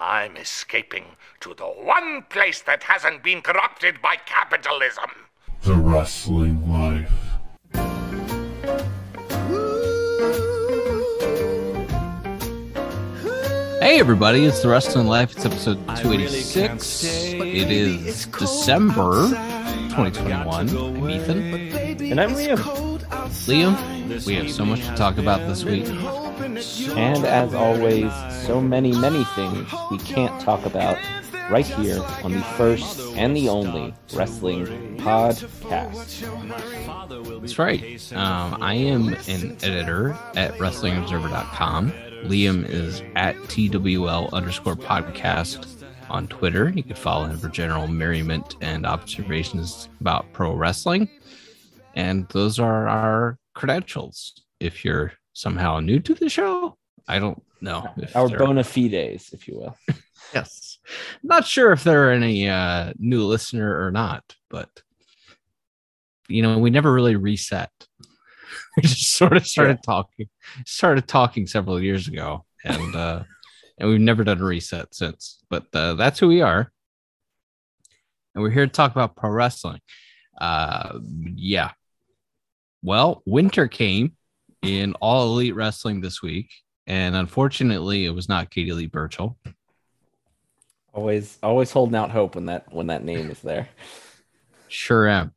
I'm 0.00 0.36
escaping 0.36 1.16
to 1.40 1.54
the 1.54 1.64
one 1.64 2.22
place 2.30 2.60
that 2.62 2.84
hasn't 2.84 3.24
been 3.24 3.42
corrupted 3.42 4.00
by 4.00 4.14
capitalism. 4.14 5.10
The 5.62 5.74
wrestling 5.74 6.70
life. 6.72 7.12
Hey 13.80 13.98
everybody, 13.98 14.44
it's 14.44 14.62
the 14.62 14.68
Wrestling 14.68 15.08
Life. 15.08 15.32
It's 15.32 15.44
episode 15.44 15.78
286. 15.96 17.04
It 17.04 17.70
is 17.70 18.26
December 18.26 19.30
2021. 19.90 20.68
I'm 20.68 21.10
Ethan. 21.10 21.38
And 22.12 22.20
I'm 22.20 22.34
Liam. 22.34 22.58
Liam, 23.48 24.26
we 24.26 24.34
have 24.36 24.50
so 24.50 24.64
much 24.64 24.80
to 24.80 24.94
talk 24.94 25.18
about 25.18 25.40
this 25.48 25.64
week. 25.64 25.88
And 26.40 27.24
as 27.24 27.54
always, 27.54 28.12
so 28.46 28.60
many, 28.60 28.92
many 28.92 29.24
things 29.24 29.72
we 29.90 29.98
can't 29.98 30.40
talk 30.40 30.64
about 30.64 30.96
right 31.50 31.66
here 31.66 32.02
on 32.22 32.32
the 32.32 32.42
first 32.56 33.00
and 33.16 33.36
the 33.36 33.48
only 33.48 33.94
wrestling 34.14 34.66
podcast. 34.98 36.20
That's 37.40 37.58
right. 37.58 38.12
Um, 38.12 38.62
I 38.62 38.74
am 38.74 39.08
an 39.26 39.56
editor 39.62 40.10
at 40.36 40.54
WrestlingObserver.com. 40.54 41.92
Liam 42.24 42.68
is 42.68 43.02
at 43.16 43.36
TWL 43.48 44.30
underscore 44.32 44.76
podcast 44.76 45.84
on 46.08 46.28
Twitter. 46.28 46.70
You 46.70 46.82
can 46.82 46.96
follow 46.96 47.26
him 47.26 47.38
for 47.38 47.48
general 47.48 47.88
merriment 47.88 48.56
and 48.60 48.86
observations 48.86 49.88
about 50.00 50.32
pro 50.32 50.54
wrestling. 50.54 51.08
And 51.94 52.28
those 52.28 52.58
are 52.58 52.88
our 52.88 53.38
credentials. 53.54 54.34
If 54.60 54.84
you're 54.84 55.12
somehow 55.38 55.78
new 55.78 56.00
to 56.00 56.14
the 56.14 56.28
show, 56.28 56.76
I 57.06 57.20
don't 57.20 57.40
know. 57.60 57.88
Our 58.14 58.28
bona 58.28 58.64
fides, 58.64 59.32
if 59.32 59.46
you 59.46 59.56
will. 59.58 59.76
yes. 60.34 60.78
Not 61.22 61.46
sure 61.46 61.70
if 61.70 61.84
there 61.84 62.08
are 62.08 62.12
any 62.12 62.48
uh, 62.48 62.92
new 62.98 63.22
listener 63.22 63.84
or 63.84 63.92
not, 63.92 64.34
but 64.50 64.68
you 66.28 66.42
know, 66.42 66.58
we 66.58 66.70
never 66.70 66.92
really 66.92 67.16
reset. 67.16 67.70
We 68.76 68.82
just 68.82 69.12
sort 69.12 69.36
of 69.36 69.44
started 69.44 69.78
yeah. 69.78 69.92
talking, 69.92 70.28
started 70.64 71.08
talking 71.08 71.48
several 71.48 71.82
years 71.82 72.06
ago, 72.06 72.44
and 72.64 72.94
uh, 72.94 73.24
and 73.76 73.88
we've 73.88 74.00
never 74.00 74.22
done 74.22 74.40
a 74.40 74.44
reset 74.44 74.94
since. 74.94 75.42
But 75.50 75.66
uh, 75.74 75.94
that's 75.94 76.20
who 76.20 76.28
we 76.28 76.42
are, 76.42 76.70
and 78.34 78.42
we're 78.42 78.50
here 78.50 78.66
to 78.66 78.72
talk 78.72 78.92
about 78.92 79.16
pro 79.16 79.30
wrestling. 79.30 79.80
Uh, 80.40 81.00
yeah. 81.34 81.72
Well, 82.82 83.22
winter 83.26 83.66
came 83.66 84.16
in 84.62 84.94
all 84.94 85.32
elite 85.32 85.54
wrestling 85.54 86.00
this 86.00 86.22
week, 86.22 86.50
and 86.86 87.14
unfortunately, 87.14 88.04
it 88.04 88.10
was 88.10 88.28
not 88.28 88.50
Katie 88.50 88.72
Lea 88.72 88.86
Burchill. 88.86 89.38
Always, 90.92 91.38
always 91.42 91.70
holding 91.70 91.94
out 91.94 92.10
hope 92.10 92.34
when 92.34 92.46
that 92.46 92.72
when 92.72 92.88
that 92.88 93.04
name 93.04 93.30
is 93.30 93.40
there. 93.40 93.68
Sure 94.68 95.08
am. 95.08 95.32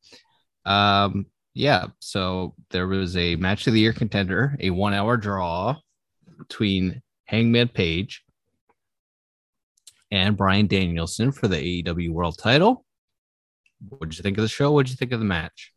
Um, 0.66 1.26
yeah, 1.54 1.88
so 2.00 2.56
there 2.70 2.88
was 2.88 3.18
a 3.18 3.36
match 3.36 3.68
of 3.68 3.74
the 3.74 3.80
year 3.80 3.94
contender, 3.94 4.56
a 4.60 4.70
one 4.70 4.94
hour 4.94 5.18
draw 5.18 5.76
between 6.38 7.02
Hangman 7.26 7.68
Page 7.68 8.24
and 10.12 10.38
Bryan 10.38 10.68
Danielson 10.68 11.32
for 11.32 11.48
the 11.48 11.84
AEW 11.84 12.10
World 12.12 12.38
title. 12.38 12.86
What 13.90 14.10
did 14.10 14.18
you 14.18 14.24
think 14.24 14.38
of 14.38 14.44
the 14.44 14.50
show? 14.50 14.72
What 14.72 14.86
did 14.86 14.92
you 14.92 14.98
think 14.98 15.12
of 15.12 15.20
the 15.20 15.26
match? 15.26 15.74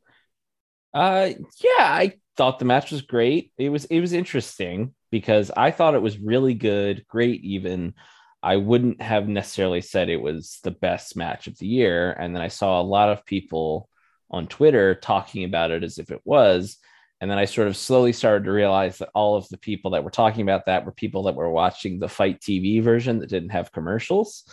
Uh, 0.93 1.31
yeah, 1.63 1.71
I 1.79 2.15
thought 2.37 2.59
the 2.59 2.65
match 2.65 2.91
was 2.91 3.03
great. 3.03 3.53
It 3.59 3.69
was 3.69 3.85
it 3.87 4.01
was 4.01 4.13
interesting 4.13 4.95
because 5.11 5.51
I 5.57 5.71
thought 5.71 5.95
it 5.95 6.03
was 6.03 6.19
really 6.19 6.55
good, 6.55 7.05
great 7.09 7.43
even. 7.45 7.95
I 8.43 8.57
wouldn't 8.57 9.01
have 9.01 9.27
necessarily 9.27 9.81
said 9.81 10.09
it 10.09 10.21
was 10.21 10.59
the 10.63 10.71
best 10.71 11.17
match 11.17 11.47
of 11.47 11.59
the 11.59 11.67
year, 11.67 12.13
and 12.13 12.35
then 12.35 12.43
I 12.43 12.49
saw 12.49 12.81
a 12.81 12.83
lot 12.83 13.09
of 13.09 13.25
people 13.25 13.89
on 14.31 14.47
Twitter 14.47 14.95
talking 14.95 15.45
about 15.45 15.71
it 15.71 15.83
as 15.83 15.99
if 15.99 16.11
it 16.11 16.21
was. 16.25 16.79
And 17.21 17.31
then 17.31 17.39
I 17.39 17.47
sort 17.47 17.69
of 17.69 17.77
slowly 17.77 18.13
started 18.13 18.45
to 18.45 18.53
realize 18.53 18.99
that 18.99 19.09
all 19.15 19.37
of 19.37 19.49
the 19.49 19.57
people 19.57 19.93
that 19.93 20.05
were 20.05 20.11
talking 20.11 20.43
about 20.43 20.67
that 20.67 20.85
were 20.85 20.93
people 20.93 21.23
that 21.23 21.37
were 21.37 21.49
watching 21.49 21.99
the 21.99 22.09
FITE 22.09 22.41
TV 22.41 22.83
version 22.83 23.21
that 23.21 23.31
didn't 23.31 23.51
have 23.51 23.73
commercials. 23.73 24.45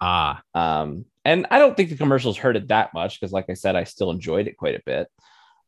Ah. 0.00 0.42
Um, 0.54 1.06
and 1.24 1.46
I 1.50 1.58
don't 1.58 1.76
think 1.76 1.88
the 1.88 1.96
commercials 1.96 2.36
hurt 2.36 2.56
it 2.56 2.68
that 2.68 2.92
much 2.94 3.18
because, 3.18 3.32
like 3.32 3.48
I 3.48 3.54
said, 3.54 3.76
I 3.76 3.84
still 3.84 4.10
enjoyed 4.10 4.46
it 4.46 4.56
quite 4.56 4.74
a 4.74 4.82
bit. 4.84 5.08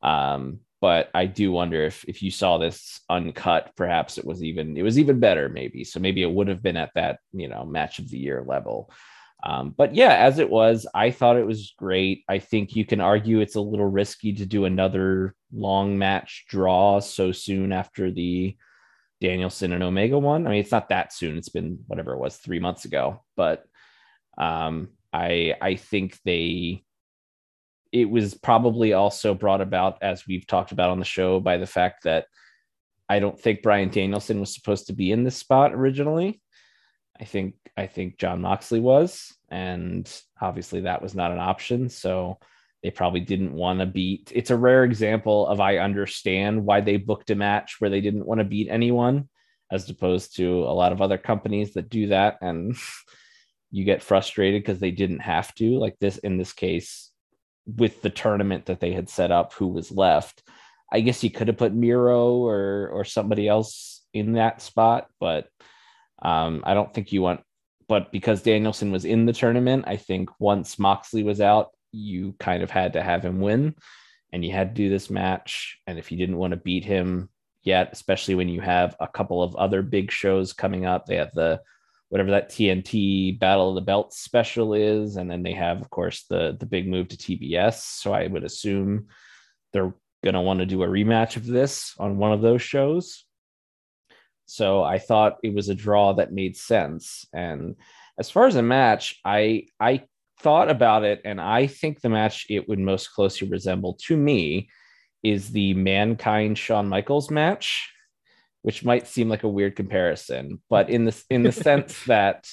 Um, 0.02 0.60
but 0.84 1.08
I 1.14 1.24
do 1.24 1.50
wonder 1.50 1.82
if 1.82 2.04
if 2.06 2.22
you 2.22 2.30
saw 2.30 2.58
this 2.58 3.00
uncut, 3.08 3.72
perhaps 3.74 4.18
it 4.18 4.24
was 4.26 4.42
even 4.42 4.76
it 4.76 4.82
was 4.82 4.98
even 4.98 5.18
better, 5.18 5.48
maybe. 5.48 5.82
So 5.82 5.98
maybe 5.98 6.22
it 6.22 6.30
would 6.30 6.48
have 6.48 6.62
been 6.62 6.76
at 6.76 6.90
that 6.94 7.20
you 7.32 7.48
know 7.48 7.64
match 7.64 8.00
of 8.00 8.10
the 8.10 8.18
year 8.18 8.44
level. 8.46 8.92
Um, 9.42 9.74
but 9.74 9.94
yeah, 9.94 10.12
as 10.12 10.38
it 10.38 10.50
was, 10.50 10.86
I 10.94 11.10
thought 11.10 11.38
it 11.38 11.46
was 11.46 11.72
great. 11.78 12.22
I 12.28 12.38
think 12.38 12.76
you 12.76 12.84
can 12.84 13.00
argue 13.00 13.40
it's 13.40 13.54
a 13.54 13.62
little 13.62 13.86
risky 13.86 14.34
to 14.34 14.44
do 14.44 14.66
another 14.66 15.34
long 15.54 15.96
match 15.96 16.44
draw 16.50 17.00
so 17.00 17.32
soon 17.32 17.72
after 17.72 18.10
the 18.10 18.54
Danielson 19.22 19.72
and 19.72 19.82
Omega 19.82 20.18
one. 20.18 20.46
I 20.46 20.50
mean, 20.50 20.60
it's 20.60 20.70
not 20.70 20.90
that 20.90 21.14
soon. 21.14 21.38
It's 21.38 21.48
been 21.48 21.78
whatever 21.86 22.12
it 22.12 22.18
was, 22.18 22.36
three 22.36 22.58
months 22.58 22.84
ago. 22.84 23.24
But 23.36 23.64
um, 24.36 24.90
I 25.14 25.54
I 25.62 25.76
think 25.76 26.18
they 26.26 26.84
it 27.94 28.10
was 28.10 28.34
probably 28.34 28.92
also 28.92 29.34
brought 29.34 29.60
about 29.60 30.02
as 30.02 30.26
we've 30.26 30.48
talked 30.48 30.72
about 30.72 30.90
on 30.90 30.98
the 30.98 31.04
show 31.04 31.38
by 31.38 31.58
the 31.58 31.66
fact 31.66 32.02
that 32.02 32.26
I 33.08 33.20
don't 33.20 33.38
think 33.38 33.62
Bryan 33.62 33.88
Danielson 33.88 34.40
was 34.40 34.52
supposed 34.52 34.88
to 34.88 34.92
be 34.92 35.12
in 35.12 35.22
this 35.22 35.36
spot 35.36 35.72
originally. 35.72 36.42
I 37.18 37.24
think 37.24 37.54
I 37.76 37.86
think 37.86 38.18
Jon 38.18 38.40
Moxley 38.40 38.80
was, 38.80 39.32
and 39.48 40.12
obviously 40.40 40.80
that 40.80 41.02
was 41.02 41.14
not 41.14 41.30
an 41.30 41.38
option. 41.38 41.88
So 41.88 42.38
they 42.82 42.90
probably 42.90 43.20
didn't 43.20 43.52
want 43.52 43.78
to 43.78 43.86
beat. 43.86 44.32
It's 44.34 44.50
a 44.50 44.56
rare 44.56 44.82
example 44.82 45.46
of 45.46 45.60
I 45.60 45.78
understand 45.78 46.64
why 46.64 46.80
they 46.80 46.96
booked 46.96 47.30
a 47.30 47.36
match 47.36 47.76
where 47.78 47.90
they 47.90 48.00
didn't 48.00 48.26
want 48.26 48.40
to 48.40 48.44
beat 48.44 48.68
anyone, 48.68 49.28
as 49.70 49.88
opposed 49.88 50.34
to 50.36 50.64
a 50.64 50.74
lot 50.74 50.90
of 50.90 51.00
other 51.00 51.18
companies 51.18 51.74
that 51.74 51.90
do 51.90 52.08
that, 52.08 52.38
and 52.40 52.74
you 53.70 53.84
get 53.84 54.02
frustrated 54.02 54.64
because 54.64 54.80
they 54.80 54.90
didn't 54.90 55.20
have 55.20 55.54
to. 55.54 55.78
Like 55.78 55.96
this 56.00 56.18
in 56.18 56.38
this 56.38 56.52
case, 56.52 57.12
with 57.66 58.02
the 58.02 58.10
tournament 58.10 58.66
that 58.66 58.80
they 58.80 58.92
had 58.92 59.08
set 59.08 59.30
up, 59.30 59.52
who 59.54 59.68
was 59.68 59.90
left. 59.90 60.42
I 60.92 61.00
guess 61.00 61.24
you 61.24 61.30
could 61.30 61.48
have 61.48 61.56
put 61.56 61.74
Miro 61.74 62.34
or 62.36 62.88
or 62.88 63.04
somebody 63.04 63.48
else 63.48 64.02
in 64.12 64.32
that 64.34 64.62
spot, 64.62 65.08
but 65.18 65.48
um, 66.22 66.62
I 66.64 66.74
don't 66.74 66.92
think 66.92 67.12
you 67.12 67.22
want, 67.22 67.40
but 67.88 68.12
because 68.12 68.42
Danielson 68.42 68.92
was 68.92 69.04
in 69.04 69.26
the 69.26 69.32
tournament, 69.32 69.84
I 69.86 69.96
think 69.96 70.30
once 70.38 70.78
Moxley 70.78 71.22
was 71.22 71.40
out, 71.40 71.70
you 71.92 72.34
kind 72.38 72.62
of 72.62 72.70
had 72.70 72.94
to 72.94 73.02
have 73.02 73.24
him 73.24 73.40
win 73.40 73.74
and 74.32 74.44
you 74.44 74.52
had 74.52 74.74
to 74.74 74.82
do 74.82 74.88
this 74.88 75.10
match. 75.10 75.78
And 75.86 75.98
if 75.98 76.10
you 76.10 76.18
didn't 76.18 76.38
want 76.38 76.52
to 76.52 76.56
beat 76.56 76.84
him 76.84 77.28
yet, 77.62 77.90
especially 77.92 78.34
when 78.34 78.48
you 78.48 78.60
have 78.60 78.96
a 79.00 79.08
couple 79.08 79.42
of 79.42 79.54
other 79.56 79.82
big 79.82 80.10
shows 80.10 80.52
coming 80.52 80.86
up, 80.86 81.06
they 81.06 81.16
have 81.16 81.32
the 81.34 81.60
whatever 82.14 82.30
that 82.30 82.48
TNT 82.48 83.36
Battle 83.40 83.70
of 83.70 83.74
the 83.74 83.80
Belts 83.80 84.20
special 84.20 84.72
is, 84.72 85.16
and 85.16 85.28
then 85.28 85.42
they 85.42 85.52
have, 85.52 85.80
of 85.80 85.90
course, 85.90 86.26
the 86.30 86.56
the 86.60 86.64
big 86.64 86.86
move 86.86 87.08
to 87.08 87.16
TBS. 87.16 87.80
So 87.80 88.12
I 88.12 88.28
would 88.28 88.44
assume 88.44 89.08
they're 89.72 89.92
gonna 90.22 90.40
want 90.40 90.60
to 90.60 90.66
do 90.66 90.84
a 90.84 90.86
rematch 90.86 91.34
of 91.34 91.44
this 91.44 91.92
on 91.98 92.16
one 92.16 92.30
of 92.30 92.40
those 92.40 92.62
shows. 92.62 93.24
So 94.46 94.84
I 94.84 95.00
thought 95.00 95.38
it 95.42 95.52
was 95.52 95.68
a 95.68 95.74
draw 95.74 96.12
that 96.12 96.32
made 96.32 96.56
sense. 96.56 97.26
And 97.32 97.74
as 98.16 98.30
far 98.30 98.46
as 98.46 98.54
a 98.54 98.62
match, 98.62 99.18
I 99.24 99.64
I 99.80 100.04
thought 100.38 100.70
about 100.70 101.02
it, 101.02 101.20
and 101.24 101.40
I 101.40 101.66
think 101.66 102.00
the 102.00 102.10
match 102.10 102.46
it 102.48 102.68
would 102.68 102.78
most 102.78 103.08
closely 103.08 103.48
resemble 103.48 103.98
to 104.06 104.16
me 104.16 104.68
is 105.24 105.50
the 105.50 105.74
Mankind 105.74 106.58
Shawn 106.58 106.88
Michaels 106.88 107.28
match, 107.28 107.92
which 108.64 108.82
might 108.82 109.06
seem 109.06 109.28
like 109.28 109.42
a 109.42 109.48
weird 109.48 109.76
comparison, 109.76 110.58
but 110.70 110.88
in 110.88 111.04
the 111.04 111.24
in 111.28 111.42
the 111.42 111.52
sense 111.68 112.02
that 112.04 112.50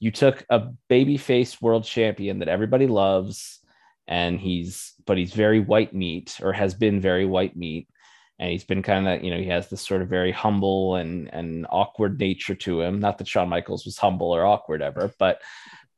you 0.00 0.10
took 0.10 0.44
a 0.50 0.70
babyface 0.90 1.62
world 1.62 1.84
champion 1.84 2.40
that 2.40 2.48
everybody 2.48 2.88
loves, 2.88 3.60
and 4.08 4.40
he's 4.40 4.94
but 5.06 5.16
he's 5.16 5.32
very 5.32 5.60
white 5.60 5.94
meat 5.94 6.40
or 6.42 6.52
has 6.52 6.74
been 6.74 7.00
very 7.00 7.24
white 7.24 7.56
meat. 7.56 7.88
And 8.40 8.50
he's 8.50 8.64
been 8.64 8.82
kind 8.82 9.06
of 9.06 9.22
you 9.22 9.30
know 9.30 9.38
he 9.38 9.46
has 9.46 9.68
this 9.68 9.86
sort 9.86 10.02
of 10.02 10.08
very 10.08 10.32
humble 10.32 10.96
and 10.96 11.32
and 11.32 11.68
awkward 11.70 12.18
nature 12.18 12.56
to 12.56 12.80
him. 12.80 12.98
Not 12.98 13.18
that 13.18 13.28
Shawn 13.28 13.48
Michaels 13.48 13.84
was 13.84 13.96
humble 13.96 14.34
or 14.34 14.44
awkward 14.44 14.82
ever 14.82 15.12
but 15.20 15.40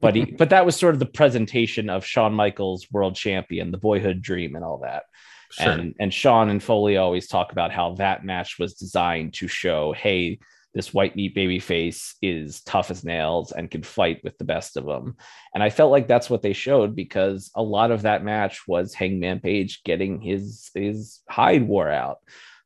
but 0.03 0.15
he 0.15 0.25
but 0.39 0.51
that 0.51 0.67
was 0.67 0.77
sort 0.77 0.93
of 0.93 0.99
the 0.99 1.07
presentation 1.07 1.89
of 1.89 2.05
Shawn 2.05 2.35
Michaels 2.35 2.87
world 2.93 3.17
champion 3.17 3.71
the 3.71 3.79
boyhood 3.79 4.21
dream 4.21 4.55
and 4.55 4.63
all 4.67 4.81
that 4.81 5.05
sure. 5.51 5.71
and 5.71 5.95
and 5.99 6.13
Shawn 6.13 6.51
and 6.51 6.63
Foley 6.63 6.97
always 6.97 7.29
talk 7.29 7.53
about 7.53 7.73
how 7.73 7.95
that 7.95 8.25
match 8.25 8.59
was 8.59 8.75
designed 8.75 9.35
to 9.35 9.49
show 9.49 9.93
hey 9.93 10.39
this 10.77 10.93
white 10.93 11.17
meat 11.17 11.35
baby 11.35 11.59
face 11.59 12.17
is 12.21 12.61
tough 12.61 12.91
as 12.91 13.03
nails 13.03 13.51
and 13.51 13.71
can 13.71 13.83
fight 13.83 14.21
with 14.23 14.37
the 14.37 14.45
best 14.45 14.77
of 14.77 14.85
them. 14.85 15.17
And 15.55 15.63
I 15.63 15.71
felt 15.71 15.91
like 15.91 16.07
that's 16.07 16.29
what 16.29 16.43
they 16.43 16.53
showed 16.53 16.95
because 16.95 17.51
a 17.55 17.63
lot 17.63 17.91
of 17.91 18.03
that 18.03 18.23
match 18.23 18.69
was 18.69 18.93
Hangman 18.93 19.41
Page 19.41 19.83
getting 19.85 20.21
his 20.21 20.71
his 20.75 21.21
hide 21.31 21.67
wore 21.67 21.91
out 21.91 22.19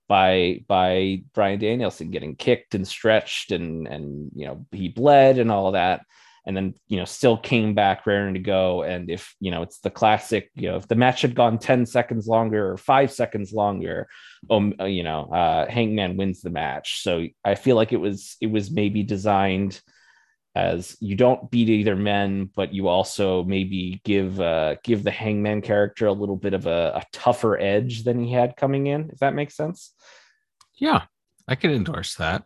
by 0.08 0.64
by 0.66 1.22
Bryan 1.34 1.60
Danielson 1.60 2.10
getting 2.10 2.34
kicked 2.34 2.74
and 2.74 2.86
stretched 2.86 3.52
and 3.52 3.86
and 3.86 4.32
you 4.34 4.44
know 4.44 4.66
he 4.72 4.88
bled 4.88 5.38
and 5.38 5.52
all 5.52 5.72
that. 5.72 6.04
And 6.46 6.56
then 6.56 6.74
you 6.88 6.96
know 6.96 7.04
still 7.04 7.36
came 7.36 7.74
back 7.74 8.06
raring 8.06 8.34
to 8.34 8.40
go 8.40 8.82
and 8.82 9.10
if 9.10 9.34
you 9.40 9.50
know 9.50 9.62
it's 9.62 9.80
the 9.80 9.90
classic 9.90 10.50
you 10.54 10.68
know 10.68 10.76
if 10.76 10.88
the 10.88 10.94
match 10.94 11.22
had 11.22 11.34
gone 11.34 11.58
10 11.58 11.86
seconds 11.86 12.26
longer 12.26 12.70
or 12.70 12.76
5 12.76 13.12
seconds 13.12 13.52
longer 13.52 14.08
um 14.50 14.74
you 14.80 15.02
know 15.02 15.24
uh 15.32 15.70
hangman 15.70 16.16
wins 16.16 16.40
the 16.40 16.50
match 16.50 17.02
so 17.02 17.26
i 17.44 17.54
feel 17.54 17.76
like 17.76 17.92
it 17.92 18.00
was 18.00 18.36
it 18.40 18.50
was 18.50 18.70
maybe 18.70 19.02
designed 19.02 19.80
as 20.54 20.96
you 21.00 21.14
don't 21.14 21.50
beat 21.50 21.68
either 21.68 21.94
men, 21.94 22.50
but 22.56 22.74
you 22.74 22.88
also 22.88 23.44
maybe 23.44 24.00
give 24.04 24.40
uh, 24.40 24.76
give 24.82 25.04
the 25.04 25.10
Hangman 25.10 25.62
character 25.62 26.06
a 26.06 26.12
little 26.12 26.36
bit 26.36 26.54
of 26.54 26.66
a, 26.66 26.92
a, 26.96 27.04
tougher 27.12 27.58
edge 27.58 28.02
than 28.02 28.18
he 28.18 28.32
had 28.32 28.56
coming 28.56 28.88
in. 28.88 29.10
If 29.12 29.20
that 29.20 29.34
makes 29.34 29.56
sense. 29.56 29.94
Yeah, 30.74 31.02
I 31.46 31.54
can 31.54 31.70
endorse 31.70 32.16
that. 32.16 32.44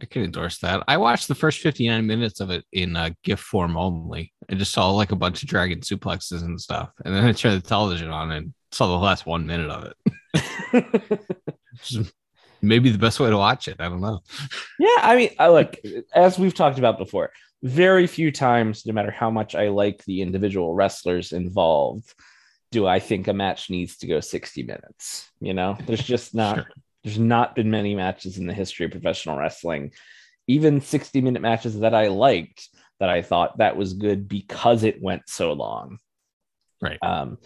I 0.00 0.04
can 0.04 0.22
endorse 0.22 0.58
that. 0.58 0.82
I 0.88 0.98
watched 0.98 1.28
the 1.28 1.34
first 1.34 1.60
59 1.60 2.06
minutes 2.06 2.40
of 2.40 2.50
it 2.50 2.64
in 2.72 2.96
uh, 2.96 3.10
GIF 3.22 3.40
form 3.40 3.76
only. 3.76 4.32
I 4.50 4.54
just 4.54 4.72
saw 4.72 4.90
like 4.90 5.12
a 5.12 5.16
bunch 5.16 5.42
of 5.42 5.48
dragon 5.48 5.80
suplexes 5.80 6.42
and 6.42 6.60
stuff. 6.60 6.90
And 7.04 7.14
then 7.14 7.24
I 7.24 7.32
turned 7.32 7.62
the 7.62 7.66
television 7.66 8.10
on 8.10 8.30
and 8.30 8.52
saw 8.72 8.86
the 8.86 9.04
last 9.04 9.24
one 9.24 9.46
minute 9.46 9.70
of 9.70 9.92
it. 10.34 11.20
maybe 12.62 12.90
the 12.90 12.98
best 12.98 13.20
way 13.20 13.30
to 13.30 13.38
watch 13.38 13.68
it. 13.68 13.76
I 13.78 13.88
don't 13.88 14.02
know. 14.02 14.20
Yeah. 14.78 14.98
I 15.00 15.16
mean, 15.16 15.30
I 15.38 15.46
like, 15.46 15.82
as 16.14 16.38
we've 16.38 16.54
talked 16.54 16.78
about 16.78 16.98
before, 16.98 17.30
very 17.62 18.06
few 18.06 18.30
times, 18.30 18.84
no 18.84 18.92
matter 18.92 19.10
how 19.10 19.30
much 19.30 19.54
I 19.54 19.68
like 19.68 20.04
the 20.04 20.20
individual 20.20 20.74
wrestlers 20.74 21.32
involved, 21.32 22.12
do 22.70 22.86
I 22.86 22.98
think 22.98 23.28
a 23.28 23.32
match 23.32 23.70
needs 23.70 23.96
to 23.98 24.06
go 24.06 24.20
60 24.20 24.62
minutes. 24.62 25.30
You 25.40 25.54
know, 25.54 25.78
there's 25.86 26.02
just 26.02 26.34
not. 26.34 26.56
Sure 26.56 26.66
there's 27.06 27.20
not 27.20 27.54
been 27.54 27.70
many 27.70 27.94
matches 27.94 28.36
in 28.36 28.48
the 28.48 28.52
history 28.52 28.84
of 28.84 28.90
professional 28.90 29.38
wrestling, 29.38 29.92
even 30.48 30.80
60 30.80 31.20
minute 31.20 31.40
matches 31.40 31.78
that 31.78 31.94
I 31.94 32.08
liked 32.08 32.68
that 32.98 33.08
I 33.08 33.22
thought 33.22 33.58
that 33.58 33.76
was 33.76 33.92
good 33.92 34.26
because 34.26 34.82
it 34.82 35.00
went 35.00 35.22
so 35.28 35.52
long. 35.52 36.00
Right. 36.82 36.98
Um, 37.00 37.38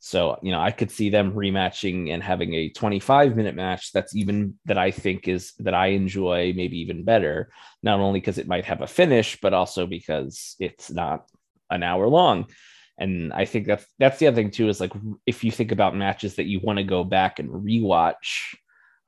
so, 0.00 0.40
you 0.42 0.50
know, 0.50 0.60
I 0.60 0.72
could 0.72 0.90
see 0.90 1.10
them 1.10 1.32
rematching 1.32 2.12
and 2.12 2.24
having 2.24 2.54
a 2.54 2.70
25 2.70 3.36
minute 3.36 3.54
match 3.54 3.92
that's 3.92 4.16
even 4.16 4.58
that 4.64 4.78
I 4.78 4.90
think 4.90 5.28
is 5.28 5.52
that 5.60 5.74
I 5.74 5.88
enjoy, 5.88 6.52
maybe 6.56 6.80
even 6.80 7.04
better, 7.04 7.52
not 7.84 8.00
only 8.00 8.18
because 8.18 8.38
it 8.38 8.48
might 8.48 8.64
have 8.64 8.82
a 8.82 8.88
finish, 8.88 9.38
but 9.40 9.54
also 9.54 9.86
because 9.86 10.56
it's 10.58 10.90
not 10.90 11.30
an 11.70 11.84
hour 11.84 12.08
long. 12.08 12.46
And 12.98 13.32
I 13.32 13.44
think 13.44 13.68
that's 13.68 13.86
that's 14.00 14.18
the 14.18 14.26
other 14.26 14.34
thing 14.34 14.50
too 14.50 14.68
is 14.68 14.80
like 14.80 14.92
if 15.24 15.44
you 15.44 15.52
think 15.52 15.70
about 15.70 15.94
matches 15.94 16.34
that 16.34 16.46
you 16.46 16.58
want 16.58 16.78
to 16.78 16.84
go 16.84 17.04
back 17.04 17.38
and 17.38 17.48
rewatch, 17.48 18.56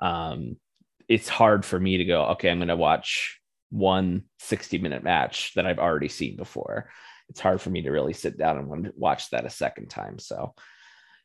um, 0.00 0.56
it's 1.08 1.28
hard 1.28 1.64
for 1.64 1.78
me 1.78 1.98
to 1.98 2.04
go, 2.04 2.26
okay, 2.26 2.50
I'm 2.50 2.58
going 2.58 2.68
to 2.68 2.76
watch 2.76 3.40
one 3.70 4.24
60 4.38 4.78
minute 4.78 5.02
match 5.02 5.52
that 5.54 5.66
I've 5.66 5.78
already 5.78 6.08
seen 6.08 6.36
before. 6.36 6.90
It's 7.28 7.40
hard 7.40 7.60
for 7.60 7.70
me 7.70 7.82
to 7.82 7.90
really 7.90 8.12
sit 8.12 8.38
down 8.38 8.58
and 8.58 8.92
watch 8.96 9.30
that 9.30 9.46
a 9.46 9.50
second 9.50 9.88
time. 9.88 10.18
So, 10.18 10.54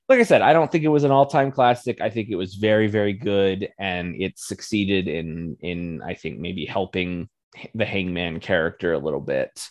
like 0.10 0.20
I 0.20 0.24
said, 0.24 0.42
I 0.42 0.52
don't 0.54 0.72
think 0.72 0.84
it 0.84 0.90
was 0.90 1.04
an 1.04 1.12
all-time 1.12 1.52
classic. 1.52 2.02
I 2.02 2.10
think 2.10 2.30
it 2.30 2.36
was 2.36 2.56
very, 2.56 2.88
very 2.88 3.14
good, 3.14 3.70
and 3.80 4.20
it 4.20 4.38
succeeded 4.38 5.08
in 5.08 5.58
in 5.62 6.02
I 6.02 6.16
think 6.16 6.40
maybe 6.40 6.66
helping 6.66 7.30
the 7.76 7.86
Hangman 7.86 8.40
character 8.40 8.94
a 8.94 9.00
little 9.00 9.22
bit. 9.22 9.70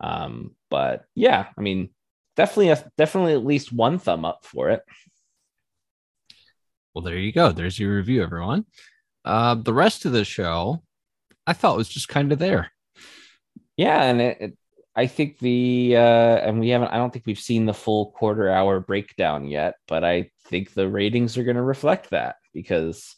Um, 0.00 0.54
but 0.70 1.04
yeah, 1.14 1.46
I 1.56 1.60
mean, 1.60 1.90
definitely, 2.36 2.70
a, 2.70 2.90
definitely 2.98 3.32
at 3.32 3.44
least 3.44 3.72
one 3.72 3.98
thumb 3.98 4.24
up 4.24 4.44
for 4.44 4.70
it. 4.70 4.82
Well, 6.94 7.02
there 7.02 7.16
you 7.18 7.32
go. 7.32 7.52
There's 7.52 7.78
your 7.78 7.96
review, 7.96 8.22
everyone. 8.22 8.66
Uh, 9.24 9.54
the 9.54 9.72
rest 9.72 10.04
of 10.04 10.12
the 10.12 10.24
show, 10.24 10.82
I 11.46 11.52
thought 11.54 11.76
was 11.76 11.88
just 11.88 12.08
kind 12.08 12.32
of 12.32 12.38
there. 12.38 12.70
Yeah, 13.76 14.02
and 14.02 14.20
it, 14.20 14.36
it, 14.40 14.58
I 14.94 15.06
think 15.06 15.38
the 15.38 15.96
uh, 15.96 16.36
and 16.36 16.60
we 16.60 16.68
haven't. 16.68 16.88
I 16.88 16.98
don't 16.98 17.10
think 17.12 17.24
we've 17.26 17.38
seen 17.38 17.64
the 17.64 17.72
full 17.72 18.10
quarter 18.10 18.50
hour 18.50 18.80
breakdown 18.80 19.46
yet, 19.48 19.76
but 19.88 20.04
I 20.04 20.30
think 20.48 20.74
the 20.74 20.88
ratings 20.88 21.38
are 21.38 21.44
going 21.44 21.56
to 21.56 21.62
reflect 21.62 22.10
that 22.10 22.36
because 22.52 23.16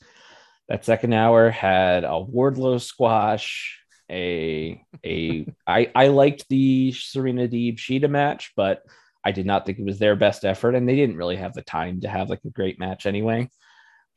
that 0.68 0.84
second 0.84 1.12
hour 1.12 1.50
had 1.50 2.04
a 2.04 2.08
Wardlow 2.24 2.80
squash. 2.80 3.80
A 4.08 4.80
a 5.04 5.46
I 5.66 5.90
I 5.94 6.08
liked 6.08 6.46
the 6.48 6.92
Serena 6.92 7.48
Deeb 7.48 7.78
Shida 7.78 8.08
match, 8.08 8.52
but 8.54 8.82
I 9.24 9.32
did 9.32 9.46
not 9.46 9.66
think 9.66 9.78
it 9.78 9.84
was 9.84 9.98
their 9.98 10.14
best 10.14 10.44
effort, 10.44 10.76
and 10.76 10.88
they 10.88 10.94
didn't 10.94 11.16
really 11.16 11.36
have 11.36 11.54
the 11.54 11.62
time 11.62 12.02
to 12.02 12.08
have 12.08 12.30
like 12.30 12.44
a 12.44 12.50
great 12.50 12.78
match 12.78 13.06
anyway. 13.06 13.48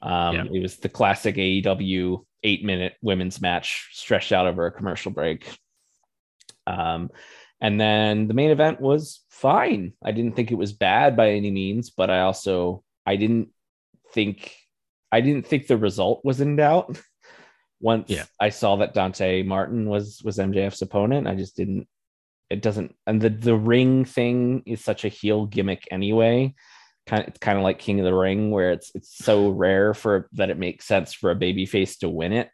Um, 0.01 0.35
yeah. 0.35 0.45
It 0.53 0.61
was 0.61 0.77
the 0.77 0.89
classic 0.89 1.35
AEW 1.35 2.23
eight 2.43 2.63
minute 2.63 2.93
women's 3.01 3.41
match 3.41 3.89
stretched 3.93 4.31
out 4.31 4.47
over 4.47 4.65
a 4.65 4.71
commercial 4.71 5.11
break. 5.11 5.57
Um, 6.65 7.09
and 7.59 7.79
then 7.79 8.27
the 8.27 8.33
main 8.33 8.51
event 8.51 8.79
was 8.79 9.23
fine. 9.29 9.93
I 10.03 10.11
didn't 10.11 10.35
think 10.35 10.51
it 10.51 10.57
was 10.57 10.73
bad 10.73 11.17
by 11.17 11.31
any 11.31 11.49
means, 11.49 11.89
but 11.89 12.09
I 12.09 12.21
also 12.21 12.83
I 13.05 13.15
didn't 13.15 13.49
think 14.13 14.53
I 15.11 15.21
didn't 15.21 15.47
think 15.47 15.67
the 15.67 15.77
result 15.77 16.21
was 16.23 16.41
in 16.41 16.55
doubt. 16.55 16.99
Once 17.79 18.09
yeah. 18.09 18.25
I 18.39 18.49
saw 18.49 18.77
that 18.77 18.93
Dante 18.93 19.43
Martin 19.43 19.87
was 19.87 20.21
was 20.23 20.37
MJF's 20.37 20.81
opponent, 20.81 21.27
I 21.27 21.35
just 21.35 21.55
didn't. 21.55 21.87
It 22.49 22.61
doesn't, 22.61 22.95
and 23.05 23.21
the 23.21 23.29
the 23.29 23.55
ring 23.55 24.05
thing 24.05 24.63
is 24.65 24.83
such 24.83 25.03
a 25.03 25.09
heel 25.09 25.45
gimmick 25.45 25.87
anyway 25.91 26.55
kind 27.07 27.23
of 27.23 27.29
it's 27.29 27.39
kind 27.39 27.57
of 27.57 27.63
like 27.63 27.79
King 27.79 27.99
of 27.99 28.05
the 28.05 28.13
Ring, 28.13 28.51
where 28.51 28.71
it's 28.71 28.91
it's 28.93 29.17
so 29.17 29.49
rare 29.49 29.93
for 29.93 30.29
that 30.33 30.49
it 30.49 30.57
makes 30.57 30.85
sense 30.85 31.13
for 31.13 31.31
a 31.31 31.35
baby 31.35 31.65
face 31.65 31.97
to 31.97 32.09
win 32.09 32.33
it. 32.33 32.49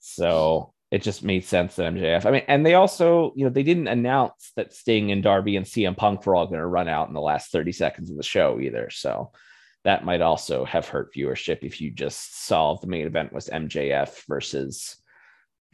So 0.00 0.72
it 0.90 1.02
just 1.02 1.22
made 1.22 1.44
sense 1.44 1.76
that 1.76 1.92
MJF. 1.92 2.24
I 2.24 2.30
mean, 2.30 2.44
and 2.48 2.64
they 2.64 2.74
also, 2.74 3.32
you 3.36 3.44
know, 3.44 3.50
they 3.50 3.62
didn't 3.62 3.88
announce 3.88 4.52
that 4.56 4.72
Sting 4.72 5.12
and 5.12 5.22
Darby 5.22 5.56
and 5.56 5.66
CM 5.66 5.96
Punk 5.96 6.24
were 6.24 6.34
all 6.34 6.46
going 6.46 6.60
to 6.60 6.66
run 6.66 6.88
out 6.88 7.08
in 7.08 7.14
the 7.14 7.20
last 7.20 7.52
30 7.52 7.72
seconds 7.72 8.10
of 8.10 8.16
the 8.16 8.22
show 8.22 8.58
either. 8.58 8.88
So 8.90 9.32
that 9.84 10.04
might 10.04 10.22
also 10.22 10.64
have 10.64 10.88
hurt 10.88 11.14
viewership 11.14 11.58
if 11.62 11.80
you 11.80 11.90
just 11.90 12.46
saw 12.46 12.74
the 12.74 12.86
main 12.86 13.06
event 13.06 13.32
was 13.32 13.48
MJF 13.48 14.26
versus 14.26 14.96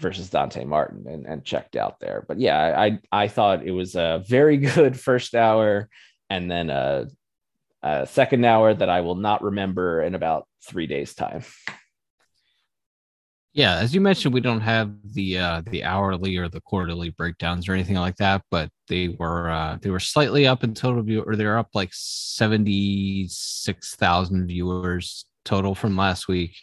versus 0.00 0.28
Dante 0.28 0.64
Martin 0.64 1.04
and, 1.06 1.26
and 1.26 1.44
checked 1.44 1.76
out 1.76 2.00
there. 2.00 2.24
But 2.26 2.40
yeah, 2.40 2.74
I 2.76 2.98
I 3.12 3.28
thought 3.28 3.66
it 3.66 3.70
was 3.70 3.94
a 3.94 4.24
very 4.26 4.56
good 4.74 4.98
first 4.98 5.34
hour 5.34 5.88
and 6.28 6.50
then 6.50 6.70
a 6.70 7.06
uh, 7.84 8.06
second 8.06 8.44
hour 8.46 8.72
that 8.72 8.88
I 8.88 9.02
will 9.02 9.14
not 9.14 9.42
remember 9.42 10.02
in 10.02 10.14
about 10.14 10.48
three 10.66 10.86
days' 10.86 11.14
time. 11.14 11.44
Yeah, 13.52 13.76
as 13.76 13.94
you 13.94 14.00
mentioned, 14.00 14.34
we 14.34 14.40
don't 14.40 14.62
have 14.62 14.90
the 15.12 15.38
uh, 15.38 15.62
the 15.70 15.84
hourly 15.84 16.36
or 16.38 16.48
the 16.48 16.62
quarterly 16.62 17.10
breakdowns 17.10 17.68
or 17.68 17.74
anything 17.74 17.96
like 17.96 18.16
that, 18.16 18.42
but 18.50 18.70
they 18.88 19.08
were 19.08 19.50
uh, 19.50 19.78
they 19.80 19.90
were 19.90 20.00
slightly 20.00 20.46
up 20.46 20.64
in 20.64 20.74
total 20.74 21.02
view, 21.02 21.22
or 21.22 21.36
they're 21.36 21.58
up 21.58 21.68
like 21.74 21.90
seventy 21.92 23.28
six 23.28 23.94
thousand 23.94 24.48
viewers 24.48 25.26
total 25.44 25.74
from 25.74 25.96
last 25.96 26.26
week, 26.26 26.56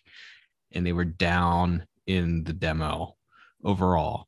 and 0.74 0.86
they 0.86 0.92
were 0.92 1.06
down 1.06 1.86
in 2.08 2.44
the 2.44 2.52
demo 2.52 3.16
overall. 3.64 4.28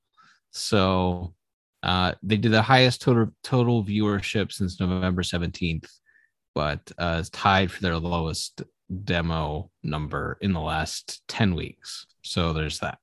So 0.51 1.33
uh, 1.81 2.13
they 2.21 2.37
did 2.37 2.53
the 2.53 2.61
highest 2.61 3.01
total 3.01 3.33
total 3.43 3.83
viewership 3.83 4.53
since 4.53 4.79
November 4.79 5.23
seventeenth 5.23 5.89
but 6.55 6.91
uh, 6.97 7.17
is 7.21 7.29
tied 7.29 7.71
for 7.71 7.81
their 7.81 7.97
lowest 7.97 8.63
demo 9.03 9.69
number 9.81 10.37
in 10.41 10.53
the 10.53 10.59
last 10.59 11.21
10 11.27 11.55
weeks. 11.55 12.05
So 12.21 12.53
there's 12.53 12.79
that. 12.79 12.99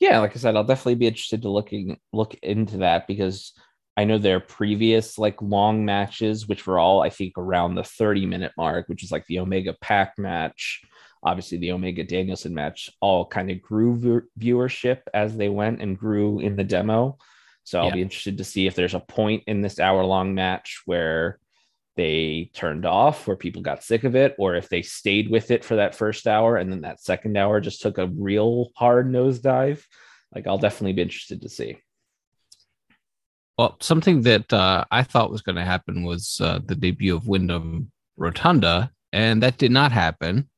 Yeah, 0.00 0.18
like 0.18 0.34
I 0.34 0.40
said, 0.40 0.56
I'll 0.56 0.64
definitely 0.64 0.96
be 0.96 1.06
interested 1.06 1.42
to 1.42 1.48
looking 1.48 1.98
look 2.12 2.34
into 2.42 2.78
that 2.78 3.06
because 3.06 3.52
I 3.96 4.04
know 4.04 4.18
their 4.18 4.40
previous 4.40 5.16
like 5.16 5.40
long 5.40 5.84
matches, 5.84 6.48
which 6.48 6.66
were 6.66 6.78
all 6.78 7.02
I 7.02 7.10
think 7.10 7.34
around 7.36 7.74
the 7.74 7.84
30 7.84 8.26
minute 8.26 8.52
mark, 8.56 8.88
which 8.88 9.04
is 9.04 9.12
like 9.12 9.26
the 9.26 9.38
Omega 9.38 9.76
Pack 9.80 10.18
match, 10.18 10.82
obviously 11.22 11.58
the 11.58 11.72
Omega 11.72 12.02
Danielson 12.02 12.54
match, 12.54 12.90
all 13.00 13.26
kind 13.26 13.50
of 13.50 13.62
grew 13.62 14.26
viewership 14.38 15.02
as 15.14 15.36
they 15.36 15.48
went 15.48 15.80
and 15.80 15.98
grew 15.98 16.40
in 16.40 16.56
the 16.56 16.64
demo. 16.64 17.16
So 17.64 17.78
I'll 17.78 17.86
yeah. 17.86 17.94
be 17.94 18.02
interested 18.02 18.38
to 18.38 18.44
see 18.44 18.66
if 18.66 18.74
there's 18.74 18.94
a 18.94 19.00
point 19.00 19.44
in 19.46 19.60
this 19.60 19.78
hour 19.78 20.04
long 20.04 20.34
match 20.34 20.82
where 20.84 21.38
they 21.96 22.50
turned 22.54 22.86
off 22.86 23.26
where 23.26 23.36
people 23.36 23.62
got 23.62 23.84
sick 23.84 24.04
of 24.04 24.16
it, 24.16 24.34
or 24.38 24.54
if 24.54 24.68
they 24.68 24.82
stayed 24.82 25.30
with 25.30 25.50
it 25.50 25.64
for 25.64 25.76
that 25.76 25.94
first 25.94 26.26
hour 26.26 26.56
and 26.56 26.72
then 26.72 26.82
that 26.82 27.00
second 27.00 27.36
hour 27.36 27.60
just 27.60 27.82
took 27.82 27.98
a 27.98 28.06
real 28.06 28.70
hard 28.76 29.10
nosedive. 29.10 29.82
Like, 30.34 30.46
I'll 30.46 30.58
definitely 30.58 30.94
be 30.94 31.02
interested 31.02 31.42
to 31.42 31.48
see. 31.48 31.78
Well, 33.58 33.76
something 33.80 34.22
that 34.22 34.50
uh, 34.52 34.84
I 34.90 35.02
thought 35.02 35.30
was 35.30 35.42
going 35.42 35.56
to 35.56 35.64
happen 35.64 36.04
was 36.04 36.40
uh, 36.40 36.60
the 36.64 36.74
debut 36.74 37.14
of 37.14 37.28
Wyndham 37.28 37.92
Rotunda, 38.16 38.90
and 39.12 39.42
that 39.42 39.58
did 39.58 39.70
not 39.70 39.92
happen. 39.92 40.48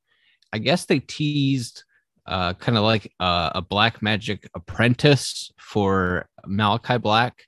I 0.52 0.58
guess 0.58 0.84
they 0.84 1.00
teased 1.00 1.82
uh, 2.26 2.54
kind 2.54 2.78
of 2.78 2.84
like 2.84 3.12
uh, 3.20 3.50
a 3.54 3.60
black 3.60 4.00
magic 4.00 4.48
apprentice 4.54 5.50
for 5.58 6.28
Malachi 6.46 6.98
Black. 6.98 7.44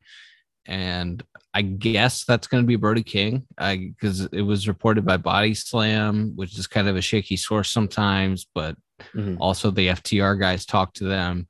And 0.66 1.22
I 1.56 1.62
guess 1.62 2.24
that's 2.24 2.46
going 2.46 2.62
to 2.62 2.66
be 2.66 2.76
Brody 2.76 3.02
King 3.02 3.46
because 3.58 4.26
it 4.26 4.42
was 4.42 4.68
reported 4.68 5.06
by 5.06 5.16
Body 5.16 5.54
Slam, 5.54 6.32
which 6.36 6.58
is 6.58 6.66
kind 6.66 6.86
of 6.86 6.96
a 6.96 7.00
shaky 7.00 7.36
source 7.36 7.70
sometimes, 7.70 8.46
but 8.54 8.76
Mhm. 9.14 9.36
Also, 9.40 9.70
the 9.70 9.88
FTR 9.88 10.40
guys 10.40 10.64
talked 10.64 10.96
to 10.96 11.04
them. 11.04 11.46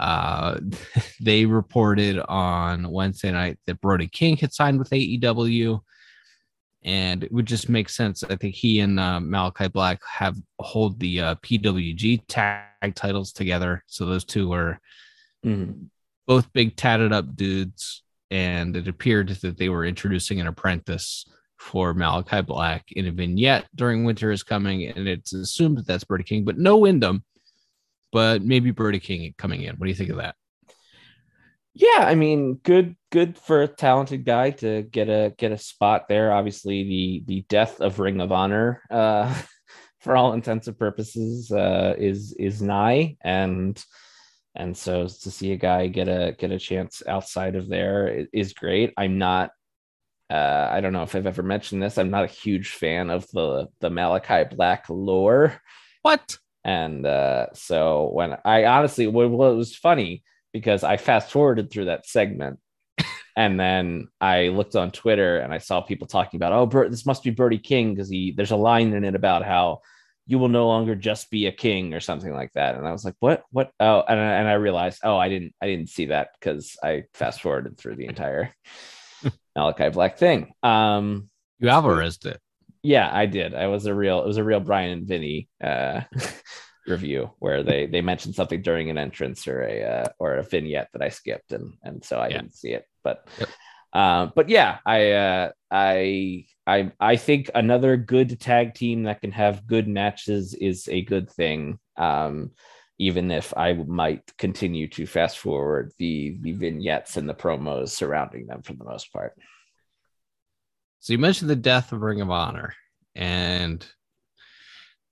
Uh, 0.00 0.58
they 1.20 1.46
reported 1.46 2.18
on 2.18 2.90
Wednesday 2.90 3.30
night 3.30 3.58
that 3.66 3.80
Brody 3.80 4.08
King 4.08 4.36
had 4.36 4.52
signed 4.52 4.78
with 4.80 4.90
AEW, 4.90 5.80
and 6.82 7.22
it 7.22 7.30
would 7.30 7.46
just 7.46 7.68
make 7.68 7.88
sense. 7.88 8.24
I 8.24 8.34
think 8.34 8.56
he 8.56 8.80
and 8.80 8.98
uh, 8.98 9.20
Malachi 9.20 9.68
Black 9.68 10.00
have 10.04 10.36
hold 10.58 10.98
the 10.98 11.20
uh, 11.20 11.34
PWG 11.36 12.22
tag 12.26 12.94
titles 12.96 13.32
together, 13.32 13.84
so 13.86 14.04
those 14.06 14.24
two 14.24 14.52
are 14.52 14.80
Mhm. 15.46 15.90
both 16.26 16.52
big 16.52 16.74
tatted 16.74 17.12
up 17.12 17.36
dudes, 17.36 18.02
and 18.30 18.76
it 18.76 18.88
appeared 18.88 19.28
that 19.28 19.58
they 19.58 19.68
were 19.68 19.84
introducing 19.84 20.40
an 20.40 20.46
apprentice 20.46 21.24
for 21.58 21.92
Malachi 21.92 22.40
Black 22.40 22.86
in 22.92 23.06
a 23.06 23.12
vignette 23.12 23.66
during 23.74 24.04
Winter 24.04 24.30
is 24.30 24.42
Coming, 24.42 24.86
and 24.86 25.06
it's 25.06 25.32
assumed 25.32 25.78
that 25.78 25.86
that's 25.86 26.04
Brody 26.04 26.24
King, 26.24 26.44
but 26.44 26.58
no 26.58 26.78
Wyndham, 26.78 27.22
but 28.12 28.42
maybe 28.42 28.70
Brody 28.70 28.98
King 28.98 29.34
coming 29.36 29.62
in. 29.62 29.76
What 29.76 29.86
do 29.86 29.90
you 29.90 29.96
think 29.96 30.10
of 30.10 30.16
that? 30.16 30.34
Yeah, 31.74 31.98
I 31.98 32.14
mean, 32.14 32.54
good, 32.54 32.96
good 33.12 33.38
for 33.38 33.62
a 33.62 33.68
talented 33.68 34.24
guy 34.24 34.50
to 34.50 34.82
get 34.82 35.08
a 35.08 35.32
get 35.36 35.52
a 35.52 35.58
spot 35.58 36.08
there. 36.08 36.32
Obviously, 36.32 36.82
the 36.82 37.22
the 37.26 37.44
death 37.48 37.80
of 37.80 38.00
Ring 38.00 38.20
of 38.20 38.32
Honor, 38.32 38.82
uh, 38.90 39.32
for 40.00 40.16
all 40.16 40.32
intents 40.32 40.66
and 40.66 40.78
purposes, 40.78 41.52
uh, 41.52 41.94
is 41.96 42.34
is 42.38 42.60
nigh, 42.60 43.16
and 43.22 43.82
and 44.54 44.76
so 44.76 45.06
to 45.06 45.30
see 45.30 45.52
a 45.52 45.56
guy 45.56 45.86
get 45.86 46.08
a 46.08 46.34
get 46.38 46.50
a 46.50 46.58
chance 46.58 47.02
outside 47.06 47.56
of 47.56 47.68
there 47.68 48.26
is 48.32 48.52
great. 48.52 48.92
I'm 48.96 49.18
not. 49.18 49.50
Uh, 50.28 50.68
I 50.70 50.80
don't 50.80 50.92
know 50.92 51.02
if 51.02 51.16
I've 51.16 51.26
ever 51.26 51.42
mentioned 51.42 51.82
this. 51.82 51.98
I'm 51.98 52.10
not 52.10 52.24
a 52.24 52.28
huge 52.28 52.70
fan 52.70 53.10
of 53.10 53.26
the 53.32 53.68
the 53.80 53.90
Malachi 53.90 54.44
Black 54.54 54.86
lore. 54.88 55.60
What? 56.02 56.38
And 56.64 57.06
uh, 57.06 57.46
so 57.54 58.10
when 58.12 58.36
I 58.44 58.64
honestly, 58.64 59.06
well, 59.06 59.52
it 59.52 59.56
was 59.56 59.74
funny 59.74 60.24
because 60.52 60.84
I 60.84 60.96
fast 60.96 61.30
forwarded 61.30 61.70
through 61.70 61.86
that 61.86 62.06
segment, 62.06 62.58
and 63.36 63.58
then 63.58 64.08
I 64.20 64.48
looked 64.48 64.76
on 64.76 64.90
Twitter 64.90 65.38
and 65.38 65.52
I 65.52 65.58
saw 65.58 65.80
people 65.80 66.06
talking 66.06 66.38
about, 66.38 66.52
oh, 66.52 66.66
Bert, 66.66 66.90
this 66.90 67.06
must 67.06 67.22
be 67.22 67.30
Brody 67.30 67.58
King 67.58 67.94
because 67.94 68.10
he 68.10 68.32
there's 68.32 68.50
a 68.50 68.56
line 68.56 68.92
in 68.92 69.04
it 69.04 69.14
about 69.14 69.44
how 69.44 69.80
you 70.30 70.38
will 70.38 70.48
no 70.48 70.68
longer 70.68 70.94
just 70.94 71.28
be 71.28 71.46
a 71.46 71.52
king 71.52 71.92
or 71.92 71.98
something 71.98 72.32
like 72.32 72.52
that. 72.52 72.76
And 72.76 72.86
I 72.86 72.92
was 72.92 73.04
like, 73.04 73.16
what, 73.18 73.42
what? 73.50 73.72
Oh, 73.80 74.04
and 74.08 74.20
I, 74.20 74.32
and 74.34 74.48
I 74.48 74.52
realized, 74.52 75.00
oh, 75.02 75.16
I 75.16 75.28
didn't, 75.28 75.54
I 75.60 75.66
didn't 75.66 75.88
see 75.88 76.06
that 76.06 76.28
because 76.38 76.76
I 76.84 77.02
fast 77.14 77.42
forwarded 77.42 77.76
through 77.76 77.96
the 77.96 78.06
entire 78.06 78.54
Malachi 79.56 79.88
Black 79.88 80.18
thing. 80.18 80.52
Um, 80.62 81.28
You 81.58 81.68
Alvarez 81.68 82.18
it. 82.24 82.40
yeah, 82.84 83.10
I 83.12 83.26
did. 83.26 83.56
I 83.56 83.66
was 83.66 83.86
a 83.86 83.94
real 83.94 84.22
it 84.22 84.26
was 84.28 84.36
a 84.36 84.44
real 84.44 84.60
Bryan 84.60 84.92
and 84.98 85.08
Vinny 85.08 85.48
uh 85.62 86.02
review 86.86 87.30
where 87.40 87.64
they 87.64 87.86
they 87.86 88.00
mentioned 88.00 88.36
something 88.36 88.62
during 88.62 88.88
an 88.88 88.98
entrance 88.98 89.48
or 89.48 89.62
a 89.62 89.82
uh, 89.82 90.08
or 90.20 90.36
a 90.36 90.44
vignette 90.44 90.88
that 90.92 91.02
I 91.02 91.08
skipped 91.08 91.50
and 91.52 91.74
and 91.82 92.04
so 92.04 92.20
I 92.20 92.28
Yeah. 92.28 92.38
didn't 92.38 92.54
see 92.54 92.70
it. 92.70 92.84
But 93.02 93.26
Yep. 93.38 93.48
Um 93.92 94.32
but 94.34 94.48
yeah, 94.48 94.78
I 94.86 95.12
uh 95.12 95.50
I 95.70 96.46
I 96.66 96.92
I 97.00 97.16
think 97.16 97.50
another 97.54 97.96
good 97.96 98.40
tag 98.40 98.74
team 98.74 99.04
that 99.04 99.20
can 99.20 99.32
have 99.32 99.66
good 99.66 99.88
matches 99.88 100.54
is 100.54 100.88
a 100.88 101.02
good 101.02 101.30
thing. 101.30 101.78
Um 101.96 102.52
even 102.98 103.30
if 103.30 103.56
I 103.56 103.72
might 103.72 104.30
continue 104.36 104.86
to 104.88 105.06
fast 105.06 105.38
forward 105.38 105.92
the 105.98 106.36
the 106.42 106.52
vignettes 106.52 107.16
and 107.16 107.28
the 107.28 107.34
promos 107.34 107.88
surrounding 107.88 108.46
them 108.46 108.62
for 108.62 108.74
the 108.74 108.84
most 108.84 109.12
part. 109.12 109.32
So 111.00 111.14
you 111.14 111.18
mentioned 111.18 111.48
the 111.48 111.56
death 111.56 111.92
of 111.92 112.02
Ring 112.02 112.20
of 112.20 112.30
Honor, 112.30 112.74
and 113.14 113.84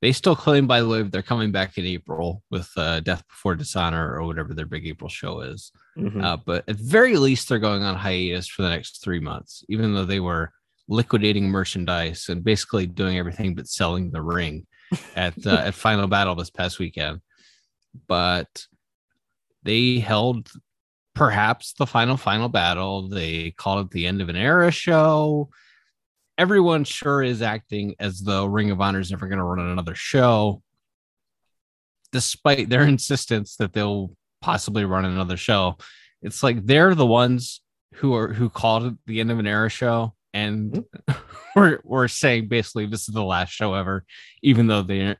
they 0.03 0.13
still 0.13 0.37
claim, 0.37 0.67
by 0.67 0.81
the 0.81 0.89
way, 0.89 1.03
they're 1.03 1.23
coming 1.23 1.51
back 1.51 1.79
in 1.79 1.87
April 1.87 2.43
with 2.51 2.71
uh, 2.77 3.01
Death 3.01 3.27
Before 3.27 3.57
Dishonor 3.57 4.15
or 4.15 4.25
whatever 4.27 4.53
their 4.53 4.67
big 4.67 4.87
April 4.87 5.09
show 5.09 5.41
is. 5.41 5.73
Mhm. 5.99 6.23
Uh, 6.23 6.37
but 6.37 6.65
at 6.69 6.79
the 6.79 6.85
very 6.85 7.17
least, 7.17 7.49
they're 7.49 7.59
going 7.59 7.83
on 7.83 7.97
hiatus 7.97 8.47
for 8.49 8.63
the 8.63 8.69
next 8.69 9.03
three 9.03 9.21
months, 9.21 9.65
even 9.69 9.95
though 9.95 10.05
they 10.05 10.21
were 10.21 10.53
liquidating 10.89 11.49
merchandise 11.51 12.29
and 12.29 12.45
basically 12.45 12.87
doing 12.87 13.19
everything 13.19 13.55
but 13.55 13.69
selling 13.69 14.11
the 14.11 14.23
ring 14.23 14.67
at 15.17 15.35
uh, 15.47 15.51
at 15.67 15.75
Final 15.75 16.07
Battle 16.07 16.35
this 16.35 16.51
past 16.51 16.79
weekend. 16.79 17.21
But 18.07 18.67
they 19.65 19.99
held 19.99 20.51
perhaps 21.15 21.73
the 21.73 21.87
final 21.87 22.17
final 22.17 22.49
battle. 22.49 23.09
They 23.09 23.51
called 23.51 23.87
it 23.87 23.91
the 23.91 24.07
end 24.07 24.23
of 24.23 24.29
an 24.29 24.37
era 24.37 24.71
show. 24.71 25.51
Everyone 26.39 26.85
sure 26.85 27.23
is 27.25 27.43
acting 27.43 27.97
as 27.99 28.21
though 28.21 28.47
Ring 28.47 28.71
of 28.71 28.81
Honor 28.81 29.01
is 29.01 29.11
never 29.11 29.27
going 29.27 29.39
to 29.39 29.45
run 29.45 29.59
another 29.59 29.97
show, 29.97 30.63
despite 32.13 32.69
their 32.69 32.83
insistence 32.95 33.57
that 33.57 33.73
they'll 33.73 34.13
possibly 34.41 34.85
run 34.85 35.05
another 35.05 35.37
show. 35.37 35.77
It's 36.23 36.43
like 36.43 36.65
they're 36.65 36.95
the 36.95 37.07
ones 37.07 37.61
who 37.95 38.15
are 38.15 38.33
who 38.33 38.49
called 38.49 38.85
it 38.85 38.95
the 39.07 39.21
end 39.21 39.31
of 39.31 39.39
an 39.39 39.47
era 39.47 39.69
show, 39.69 40.15
and 40.33 40.85
we're 41.57 41.81
we're 41.85 42.09
saying 42.09 42.49
basically 42.49 42.87
this 42.87 43.09
is 43.09 43.15
the 43.15 43.23
last 43.23 43.51
show 43.51 43.75
ever, 43.75 44.05
even 44.43 44.67
though 44.67 44.83
they're 44.83 45.17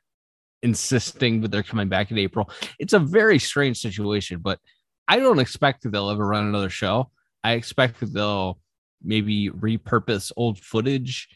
insisting 0.61 1.41
that 1.41 1.51
they're 1.51 1.63
coming 1.63 1.89
back 1.89 2.11
in 2.11 2.17
April. 2.17 2.49
It's 2.79 2.93
a 2.93 2.99
very 2.99 3.39
strange 3.39 3.79
situation, 3.79 4.39
but 4.39 4.59
I 5.07 5.17
don't 5.19 5.39
expect 5.39 5.83
that 5.83 5.91
they'll 5.91 6.09
ever 6.09 6.27
run 6.27 6.45
another 6.45 6.69
show. 6.69 7.11
I 7.43 7.53
expect 7.53 7.99
that 8.01 8.13
they'll 8.13 8.59
maybe 9.01 9.49
repurpose 9.49 10.31
old 10.35 10.59
footage 10.59 11.29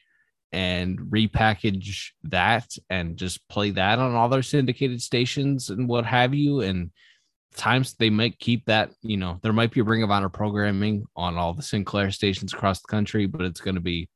and 0.52 1.00
repackage 1.00 2.10
that 2.24 2.68
and 2.90 3.18
just 3.18 3.48
play 3.48 3.72
that 3.72 3.98
on 4.00 4.14
all 4.14 4.30
their 4.30 4.44
syndicated 4.44 5.02
stations 5.02 5.70
and 5.70 5.88
what 5.88 6.06
have 6.06 6.34
you. 6.34 6.62
And 6.62 6.92
times 7.56 7.94
they 7.94 8.10
might 8.10 8.40
keep 8.40 8.66
that, 8.66 8.92
you 9.02 9.18
know, 9.18 9.40
there 9.42 9.54
might 9.54 9.72
be 9.72 9.82
a 9.82 9.84
Ring 9.84 10.04
of 10.04 10.12
Honor 10.12 10.30
programming 10.30 11.06
on 11.16 11.38
all 11.38 11.54
the 11.54 11.64
Sinclair 11.64 12.12
stations 12.12 12.54
across 12.54 12.82
the 12.82 12.88
country, 12.88 13.26
but 13.26 13.42
it's 13.42 13.62
going 13.62 13.76
to 13.76 13.82
be 13.82 14.10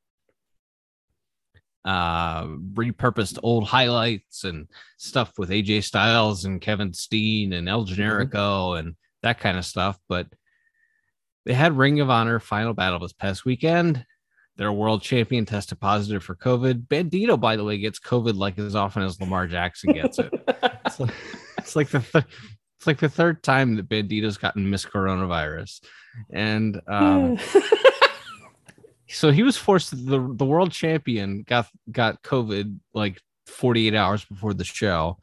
uh 1.86 2.44
repurposed 2.74 3.40
old 3.44 3.66
highlights 3.66 4.44
and 4.44 4.68
stuff 4.98 5.32
with 5.38 5.52
AJ 5.52 5.84
Styles 5.84 6.44
and 6.44 6.60
Kevin 6.60 6.92
Steen 6.92 7.54
and 7.54 7.70
El 7.70 7.86
Generico 7.86 8.78
and 8.78 8.96
that 9.24 9.40
kind 9.40 9.58
of 9.58 9.66
stuff. 9.66 9.98
But 10.10 10.28
they 11.46 11.54
had 11.54 11.78
Ring 11.78 12.02
of 12.02 12.10
Honor 12.10 12.40
final 12.40 12.74
battle 12.74 13.00
this 13.00 13.14
past 13.14 13.46
weekend. 13.46 14.06
Their 14.58 14.72
world 14.72 15.02
champion 15.02 15.46
tested 15.46 15.80
positive 15.80 16.24
for 16.24 16.36
COVID. 16.36 16.88
Bandido, 16.88 17.40
by 17.40 17.56
the 17.56 17.64
way, 17.64 17.78
gets 17.78 18.00
COVID 18.00 18.36
like 18.36 18.58
as 18.58 18.76
often 18.76 19.04
as 19.04 19.22
Lamar 19.22 19.48
Jackson 19.48 19.94
gets 19.94 20.18
it. 20.20 20.34
it's, 20.86 21.00
like, 21.00 21.14
it's 21.60 21.76
like 21.76 21.90
the 21.90 22.00
th- 22.00 22.26
it's 22.78 22.88
like 22.88 23.00
the 23.00 23.10
third 23.10 23.42
time 23.44 23.76
that 23.76 23.90
Bandido's 23.90 24.38
gotten 24.38 24.70
Miss 24.70 24.86
Coronavirus, 24.86 25.82
and 26.32 26.80
um, 26.88 27.40
so 29.10 29.32
he 29.32 29.44
was 29.44 29.58
forced. 29.58 29.92
the 29.92 30.34
The 30.36 30.46
world 30.46 30.72
champion 30.72 31.44
got 31.44 31.68
got 31.92 32.22
COVID 32.22 32.78
like 32.94 33.20
48 33.48 33.96
hours 33.96 34.26
before 34.26 34.54
the 34.54 34.64
show, 34.64 35.18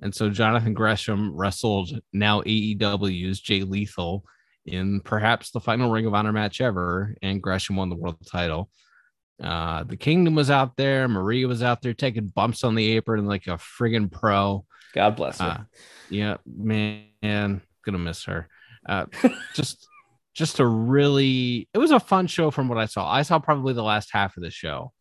and 0.00 0.14
so 0.14 0.30
Jonathan 0.30 0.72
Gresham 0.72 1.36
wrestled 1.36 1.90
now 2.12 2.40
AEW's 2.42 3.40
Jay 3.40 3.62
Lethal 3.62 4.24
in 4.64 5.00
perhaps 5.00 5.50
the 5.50 5.60
final 5.60 5.90
Ring 5.90 6.06
of 6.06 6.14
Honor 6.14 6.32
match 6.32 6.62
ever, 6.62 7.14
and 7.20 7.42
Gresham 7.42 7.76
won 7.76 7.90
the 7.90 7.96
world 7.96 8.16
title. 8.26 8.70
Uh, 9.42 9.84
the 9.84 9.96
Kingdom 9.96 10.34
was 10.34 10.50
out 10.50 10.76
there. 10.76 11.08
Maria 11.08 11.46
was 11.46 11.62
out 11.62 11.82
there 11.82 11.92
taking 11.92 12.28
bumps 12.28 12.64
on 12.64 12.74
the 12.74 12.92
apron 12.92 13.26
like 13.26 13.46
a 13.46 13.58
friggin' 13.58 14.10
pro. 14.10 14.64
God 14.94 15.16
bless 15.16 15.40
her. 15.40 15.46
Uh, 15.46 15.64
yeah, 16.08 16.36
man, 16.46 17.60
gonna 17.84 17.98
miss 17.98 18.24
her. 18.24 18.48
Uh, 18.88 19.06
just, 19.54 19.88
just 20.34 20.60
a 20.60 20.66
really, 20.66 21.68
it 21.74 21.78
was 21.78 21.90
a 21.90 22.00
fun 22.00 22.26
show 22.28 22.50
from 22.50 22.68
what 22.68 22.78
I 22.78 22.86
saw. 22.86 23.10
I 23.10 23.22
saw 23.22 23.38
probably 23.38 23.74
the 23.74 23.82
last 23.82 24.10
half 24.12 24.36
of 24.36 24.42
the 24.42 24.50
show, 24.50 24.92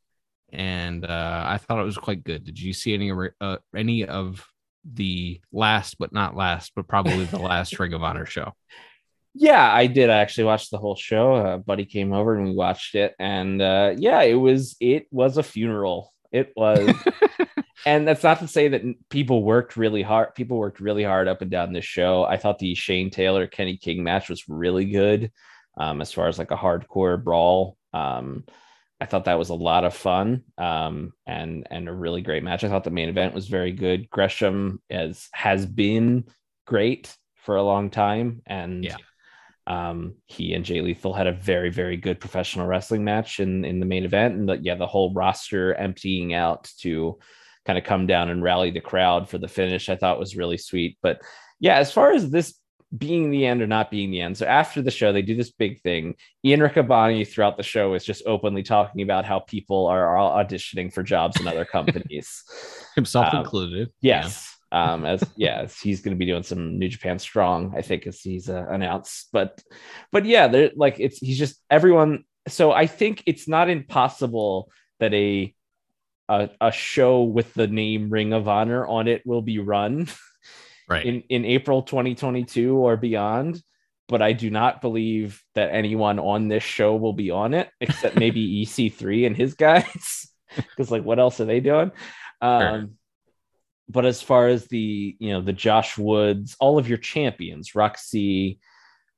and 0.52 1.06
uh, 1.06 1.44
I 1.46 1.58
thought 1.58 1.80
it 1.80 1.86
was 1.86 1.98
quite 1.98 2.24
good. 2.24 2.44
Did 2.44 2.60
you 2.60 2.74
see 2.74 2.94
any 2.94 3.12
uh, 3.40 3.58
any 3.76 4.06
of 4.06 4.46
the 4.84 5.40
last, 5.52 5.98
but 6.00 6.12
not 6.12 6.36
last, 6.36 6.74
but 6.76 6.88
probably 6.88 7.26
the 7.26 7.40
last 7.40 7.78
Ring 7.80 7.94
of 7.94 8.04
Honor 8.04 8.26
show? 8.26 8.54
Yeah, 9.36 9.72
I 9.74 9.88
did 9.88 10.10
I 10.10 10.18
actually 10.18 10.44
watched 10.46 10.70
the 10.72 10.78
whole 10.78 10.96
show. 10.96 11.34
Uh, 11.34 11.58
buddy 11.58 11.86
came 11.86 12.14
over 12.14 12.36
and 12.36 12.46
we 12.46 12.56
watched 12.56 12.96
it, 12.96 13.16
and 13.20 13.62
uh, 13.62 13.94
yeah, 13.98 14.22
it 14.22 14.36
was 14.36 14.76
it 14.80 15.08
was 15.12 15.38
a 15.38 15.44
funeral. 15.44 16.14
It 16.34 16.52
was, 16.56 16.94
and 17.86 18.08
that's 18.08 18.24
not 18.24 18.40
to 18.40 18.48
say 18.48 18.68
that 18.70 18.82
people 19.10 19.44
worked 19.44 19.78
really 19.78 20.02
hard. 20.02 20.36
People 20.36 20.58
worked 20.58 20.80
really 20.80 21.04
hard 21.04 21.28
up 21.28 21.42
and 21.42 21.52
down 21.52 21.72
this 21.72 21.86
show. 21.86 22.24
I 22.24 22.38
thought 22.38 22.60
the 22.60 22.74
Shane 22.75 23.12
Taylor 23.12 23.48
Kenny 23.48 23.78
King 23.78 24.04
match 24.04 24.30
was 24.30 24.50
really 24.50 24.86
good, 24.86 25.32
um, 25.78 26.02
as 26.02 26.12
far 26.12 26.28
as 26.28 26.40
like 26.40 26.52
a 26.52 26.58
hardcore 26.58 27.24
brawl. 27.24 27.78
Um, 27.94 28.46
I 29.00 29.06
thought 29.06 29.25
that 29.25 29.38
was 29.38 29.50
a 29.50 29.54
lot 29.54 29.86
of 29.86 29.94
fun, 29.94 30.44
um, 30.58 31.13
and 31.28 31.68
and 31.70 31.88
a 31.88 31.94
really 31.94 32.22
great 32.22 32.44
match. 32.44 32.63
I 32.63 32.70
thought 32.70 32.84
the 32.84 32.90
main 32.90 33.10
event 33.10 33.34
was 33.36 33.48
very 33.48 33.72
good. 33.72 34.10
Gresham 34.10 34.82
as 34.90 35.30
has 35.34 35.66
been 35.66 36.25
great 36.66 37.16
for 37.36 37.58
a 37.58 37.63
long 37.63 37.90
time, 37.90 38.42
and 38.46 38.84
Yeah. 38.84 38.98
Um, 39.67 40.15
he 40.25 40.53
and 40.53 40.65
Jay 40.65 40.82
Lethal 40.82 41.13
had 41.13 41.27
a 41.27 41.32
very, 41.32 41.70
very 41.70 41.98
good 41.98 42.20
professional 42.20 42.67
wrestling 42.67 43.03
match 43.03 43.39
in 43.39 43.63
in 43.65 43.79
the 43.79 43.86
main 43.86 44.03
event, 44.03 44.36
and 44.36 44.50
the, 44.50 44.58
yeah, 44.62 44.75
the 44.75 44.88
whole 44.88 45.13
roster 45.13 45.74
emptying 45.75 46.34
out 46.34 46.70
to 46.79 47.17
kind 47.65 47.77
of 47.77 47.86
come 47.86 48.05
down 48.08 48.29
and 48.29 48.43
rally 48.43 48.72
the 48.72 48.82
crowd 48.82 49.29
for 49.29 49.38
the 49.38 49.48
finish. 49.48 49.88
I 49.89 49.96
thought 49.96 50.20
was 50.20 50.36
really 50.36 50.58
sweet. 50.58 50.98
But 51.01 51.22
yeah, 51.60 51.75
as 51.75 51.91
far 51.93 52.12
as 52.12 52.29
this 52.29 52.60
being 52.96 53.32
the 53.32 53.46
end 53.46 53.62
or 53.62 53.67
not 53.67 53.89
being 53.89 54.12
the 54.12 54.22
end. 54.22 54.38
So 54.38 54.46
after 54.46 54.82
the 54.82 54.91
show, 54.91 55.12
they 55.12 55.24
do 55.24 55.36
this 55.36 55.51
big 55.51 55.82
thing. 55.82 56.15
Ian 56.46 56.60
Riccaboni 56.60 57.27
throughout 57.27 57.58
the 57.58 57.63
show 57.63 57.93
is 57.96 58.05
just 58.05 58.22
openly 58.27 58.62
talking 58.62 59.01
about 59.01 59.25
how 59.25 59.39
people 59.39 59.88
are 59.88 60.15
all 60.15 60.32
auditioning 60.32 60.93
for 60.93 61.01
jobs 61.01 61.39
in 61.39 61.48
other 61.48 61.65
companies, 61.72 62.43
himself 62.96 63.34
Um, 63.34 63.39
included. 63.39 63.89
Yes. 64.01 64.53
Um, 64.74 65.06
as 65.06 65.24
yeah, 65.38 65.62
as 65.62 65.80
he's 65.80 66.01
going 66.01 66.15
to 66.15 66.20
be 66.20 66.25
doing 66.25 66.44
some 66.44 66.80
New 66.80 66.89
Japan 66.89 67.20
Strong, 67.20 67.74
I 67.77 67.82
think, 67.82 68.08
as 68.08 68.20
he's 68.20 68.50
uh, 68.50 68.65
announced. 68.70 69.30
But, 69.32 69.63
but 70.12 70.25
yeah, 70.25 70.48
they're 70.48 70.72
like 70.75 71.00
it's 71.00 71.20
he's 71.20 71.38
just 71.38 71.62
everyone. 71.70 72.25
So 72.48 72.74
I 72.74 72.88
think 72.88 73.24
it's 73.25 73.48
not 73.48 73.70
impossible 73.70 74.70
that 75.00 75.13
a 75.13 75.53
a, 76.27 76.50
a 76.60 76.72
show 76.72 77.24
with 77.24 77.53
the 77.53 77.68
name 77.68 78.10
Ring 78.10 78.34
of 78.34 78.48
Honor 78.48 78.86
on 78.86 79.08
it 79.08 79.25
will 79.25 79.42
be 79.42 79.60
run 79.60 80.08
Right. 80.89 81.06
in 81.06 81.24
in 81.30 81.46
April 81.46 81.84
2022 81.84 82.75
or 82.75 82.98
beyond. 82.98 83.62
But 84.10 84.22
I 84.22 84.34
do 84.34 84.50
not 84.50 84.82
believe 84.82 85.42
that 85.56 85.72
anyone 85.72 86.20
on 86.20 86.50
this 86.50 86.62
show 86.62 86.98
will 86.98 87.13
be 87.13 87.32
on 87.32 87.53
it, 87.53 87.70
except 87.80 88.18
maybe 88.18 88.65
EC3 88.65 89.27
and 89.27 89.38
his 89.38 89.53
guys. 89.53 90.27
Because 90.56 90.92
like, 90.92 91.03
what 91.03 91.20
else 91.20 91.39
are 91.39 91.46
they 91.46 91.62
doing? 91.62 91.92
Um, 92.42 92.98
but 93.90 94.06
as 94.06 94.22
far 94.22 94.48
as 94.48 94.68
the 94.68 95.16
you 95.20 95.32
know 95.32 95.42
the 95.42 95.54
Josh 95.54 95.98
Woods, 95.98 96.56
all 96.60 96.78
of 96.78 96.88
your 96.88 96.98
champions, 96.98 97.75
Rok-C, 97.75 98.60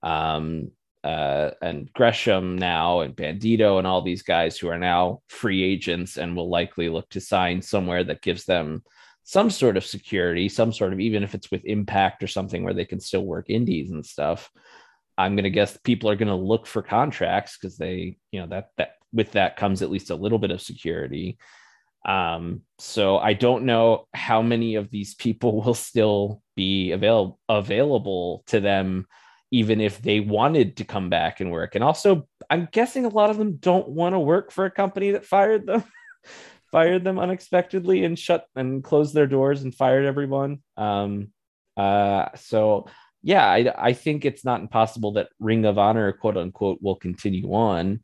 um, 0.03 0.72
uh, 1.03 1.51
and 1.62 1.91
Gresham 1.93 2.57
now, 2.57 3.01
and 3.01 3.15
Bandido, 3.15 3.77
and 3.77 3.86
all 3.86 4.01
these 4.01 4.24
guys 4.24 4.57
who 4.57 4.67
are 4.67 4.79
now 4.79 5.22
free 5.29 5.63
agents 5.63 6.17
and 6.17 6.36
will 6.36 6.50
likely 6.50 6.89
look 6.89 7.07
to 7.10 7.22
sign 7.22 7.62
somewhere 7.62 8.03
that 8.03 8.22
gives 8.22 8.45
them 8.45 8.84
some 9.24 9.50
sort 9.50 9.77
of 9.77 9.86
security, 9.86 10.50
some 10.50 10.72
sort 10.72 10.93
of 10.93 11.00
even 11.00 11.24
if 11.24 11.34
it's 11.34 11.51
with 11.51 11.65
Impact 11.65 12.24
or 12.24 12.27
something 12.27 12.63
where 12.63 12.74
they 12.74 12.86
can 12.86 13.00
still 13.00 13.25
work 13.25 13.50
indies 13.50 13.91
and 13.91 14.05
stuff. 14.05 14.50
I'm 15.17 15.36
gonna 15.36 15.50
guess 15.50 15.77
people 15.77 16.10
are 16.10 16.15
gonna 16.15 16.36
look 16.36 16.67
for 16.67 16.81
contracts 16.81 17.57
because 17.57 17.77
they, 17.77 18.17
you 18.31 18.41
know, 18.41 18.48
that 18.48 18.69
that 18.77 18.95
with 19.13 19.31
that 19.31 19.57
comes 19.57 19.81
at 19.81 19.89
least 19.89 20.10
a 20.10 20.15
little 20.15 20.39
bit 20.39 20.51
of 20.51 20.62
security. 20.62 21.38
Um, 22.05 22.62
so 22.77 23.17
I 23.17 23.33
don't 23.33 23.65
know 23.65 24.07
how 24.13 24.41
many 24.41 24.75
of 24.75 24.91
these 24.91 25.15
people 25.15 25.62
will 25.65 25.74
still 25.74 26.41
be 26.55 26.91
available 26.91 27.39
available 27.50 28.43
to 28.47 28.59
them, 28.59 29.07
even 29.51 29.81
if 29.81 30.01
they 30.01 30.19
wanted 30.19 30.77
to 30.77 30.85
come 30.85 31.09
back 31.09 31.41
and 31.41 31.51
work. 31.51 31.75
And 31.75 31.83
also, 31.83 32.27
I'm 32.50 32.69
guessing 32.71 33.05
a 33.05 33.09
lot 33.09 33.31
of 33.31 33.38
them 33.38 33.57
don't 33.57 33.89
want 33.89 34.13
to 34.13 34.19
work 34.19 34.51
for 34.51 34.65
a 34.65 34.71
company 34.71 35.12
that 35.12 35.25
fired 35.25 35.65
them, 35.65 35.83
fired 36.71 37.03
them 37.03 37.19
unexpectedly 37.19 38.05
and 38.05 38.17
shut 38.17 38.45
and 38.55 38.83
closed 38.83 39.13
their 39.13 39.27
doors 39.27 39.63
and 39.63 39.74
fired 39.74 40.05
everyone. 40.05 40.59
Um, 40.77 41.31
uh, 41.75 42.27
so 42.35 42.88
yeah, 43.24 43.45
I, 43.45 43.74
I 43.75 43.93
think 43.93 44.24
it's 44.24 44.45
not 44.45 44.62
impossible 44.62 45.13
that 45.13 45.29
Ring 45.39 45.65
of 45.65 45.79
Honor, 45.79 46.12
quote 46.13 46.38
unquote, 46.38 46.77
will 46.81 46.95
continue 46.95 47.51
on 47.53 48.01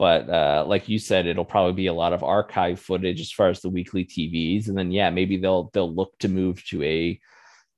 but 0.00 0.30
uh, 0.30 0.64
like 0.66 0.88
you 0.88 0.98
said, 0.98 1.26
it'll 1.26 1.44
probably 1.44 1.74
be 1.74 1.88
a 1.88 1.92
lot 1.92 2.14
of 2.14 2.24
archive 2.24 2.80
footage 2.80 3.20
as 3.20 3.30
far 3.30 3.50
as 3.50 3.60
the 3.60 3.68
weekly 3.68 4.06
TVs, 4.06 4.68
and 4.68 4.78
then 4.78 4.90
yeah, 4.90 5.10
maybe 5.10 5.36
they'll 5.36 5.68
they'll 5.74 5.94
look 5.94 6.18
to 6.20 6.28
move 6.28 6.64
to 6.68 6.82
a 6.82 7.20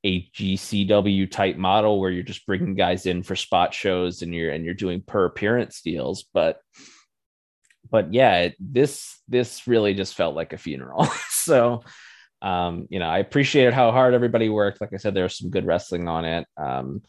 a 0.05 0.31
GCW 0.31 1.29
type 1.29 1.57
model 1.57 1.99
where 1.99 2.13
you're 2.13 2.23
just 2.23 2.47
bringing 2.47 2.77
guys 2.77 3.07
in 3.07 3.25
for 3.25 3.35
spot 3.35 3.75
shows 3.75 4.23
and 4.23 4.33
you're 4.33 4.53
and 4.53 4.65
you're 4.65 4.73
doing 4.73 5.03
per 5.05 5.25
appearance 5.25 5.83
deals. 5.83 6.25
But 6.33 6.61
but 7.91 8.15
yeah, 8.15 8.51
this 8.61 9.21
this 9.27 9.67
really 9.67 9.93
just 9.93 10.15
felt 10.15 10.37
like 10.37 10.53
a 10.53 10.59
funeral. 10.59 11.07
so 11.29 11.83
um, 12.41 12.87
you 12.89 13.01
know, 13.01 13.09
I 13.09 13.19
appreciated 13.19 13.75
how 13.75 13.91
hard 13.91 14.15
everybody 14.15 14.49
worked. 14.49 14.81
Like 14.81 14.93
I 14.95 14.99
said, 14.99 15.15
there 15.15 15.25
was 15.25 15.37
some 15.37 15.51
good 15.51 15.67
wrestling 15.67 16.07
on 16.07 16.25
it. 16.25 16.47
Um, 16.57 17.03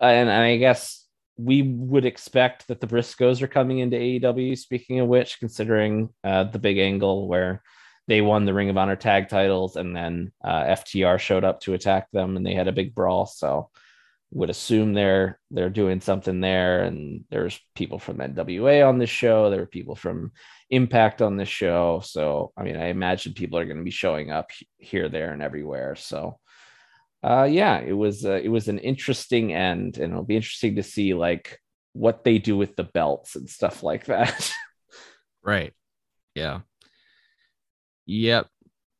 and, 0.00 0.28
and 0.28 0.42
I 0.42 0.56
guess 0.56 0.99
we 1.44 1.62
would 1.62 2.04
expect 2.04 2.68
that 2.68 2.80
the 2.80 2.86
Briscoes 2.86 3.42
are 3.42 3.48
coming 3.48 3.78
into 3.78 3.96
AEW. 3.96 4.58
Speaking 4.58 5.00
of 5.00 5.08
which, 5.08 5.38
considering 5.38 6.10
uh, 6.22 6.44
the 6.44 6.58
big 6.58 6.78
angle 6.78 7.28
where 7.28 7.62
they 8.08 8.20
won 8.20 8.44
the 8.44 8.54
Ring 8.54 8.70
of 8.70 8.76
Honor 8.76 8.96
tag 8.96 9.28
titles 9.28 9.76
and 9.76 9.94
then 9.94 10.32
uh, 10.44 10.64
FTR 10.64 11.18
showed 11.18 11.44
up 11.44 11.60
to 11.60 11.74
attack 11.74 12.10
them 12.12 12.36
and 12.36 12.44
they 12.44 12.54
had 12.54 12.68
a 12.68 12.72
big 12.72 12.94
brawl. 12.94 13.26
So 13.26 13.70
would 14.32 14.50
assume 14.50 14.92
they're 14.92 15.40
they're 15.50 15.70
doing 15.70 16.00
something 16.00 16.40
there. 16.40 16.82
And 16.82 17.24
there's 17.30 17.58
people 17.74 17.98
from 17.98 18.18
NWA 18.18 18.88
on 18.88 18.98
this 18.98 19.10
show. 19.10 19.50
There 19.50 19.60
were 19.60 19.66
people 19.66 19.96
from 19.96 20.32
Impact 20.70 21.20
on 21.20 21.36
this 21.36 21.48
show. 21.48 22.00
So 22.04 22.52
I 22.56 22.62
mean, 22.62 22.76
I 22.76 22.86
imagine 22.86 23.32
people 23.32 23.58
are 23.58 23.64
going 23.64 23.78
to 23.78 23.84
be 23.84 23.90
showing 23.90 24.30
up 24.30 24.50
here, 24.78 25.08
there, 25.08 25.32
and 25.32 25.42
everywhere. 25.42 25.96
So 25.96 26.38
uh 27.22 27.48
yeah 27.50 27.78
it 27.78 27.92
was 27.92 28.24
uh, 28.24 28.40
it 28.42 28.48
was 28.48 28.68
an 28.68 28.78
interesting 28.78 29.52
end 29.52 29.98
and 29.98 30.12
it'll 30.12 30.24
be 30.24 30.36
interesting 30.36 30.76
to 30.76 30.82
see 30.82 31.14
like 31.14 31.58
what 31.92 32.24
they 32.24 32.38
do 32.38 32.56
with 32.56 32.76
the 32.76 32.84
belts 32.84 33.36
and 33.36 33.48
stuff 33.48 33.82
like 33.82 34.06
that 34.06 34.52
Right. 35.42 35.72
Yeah. 36.34 36.60
Yep. 38.06 38.46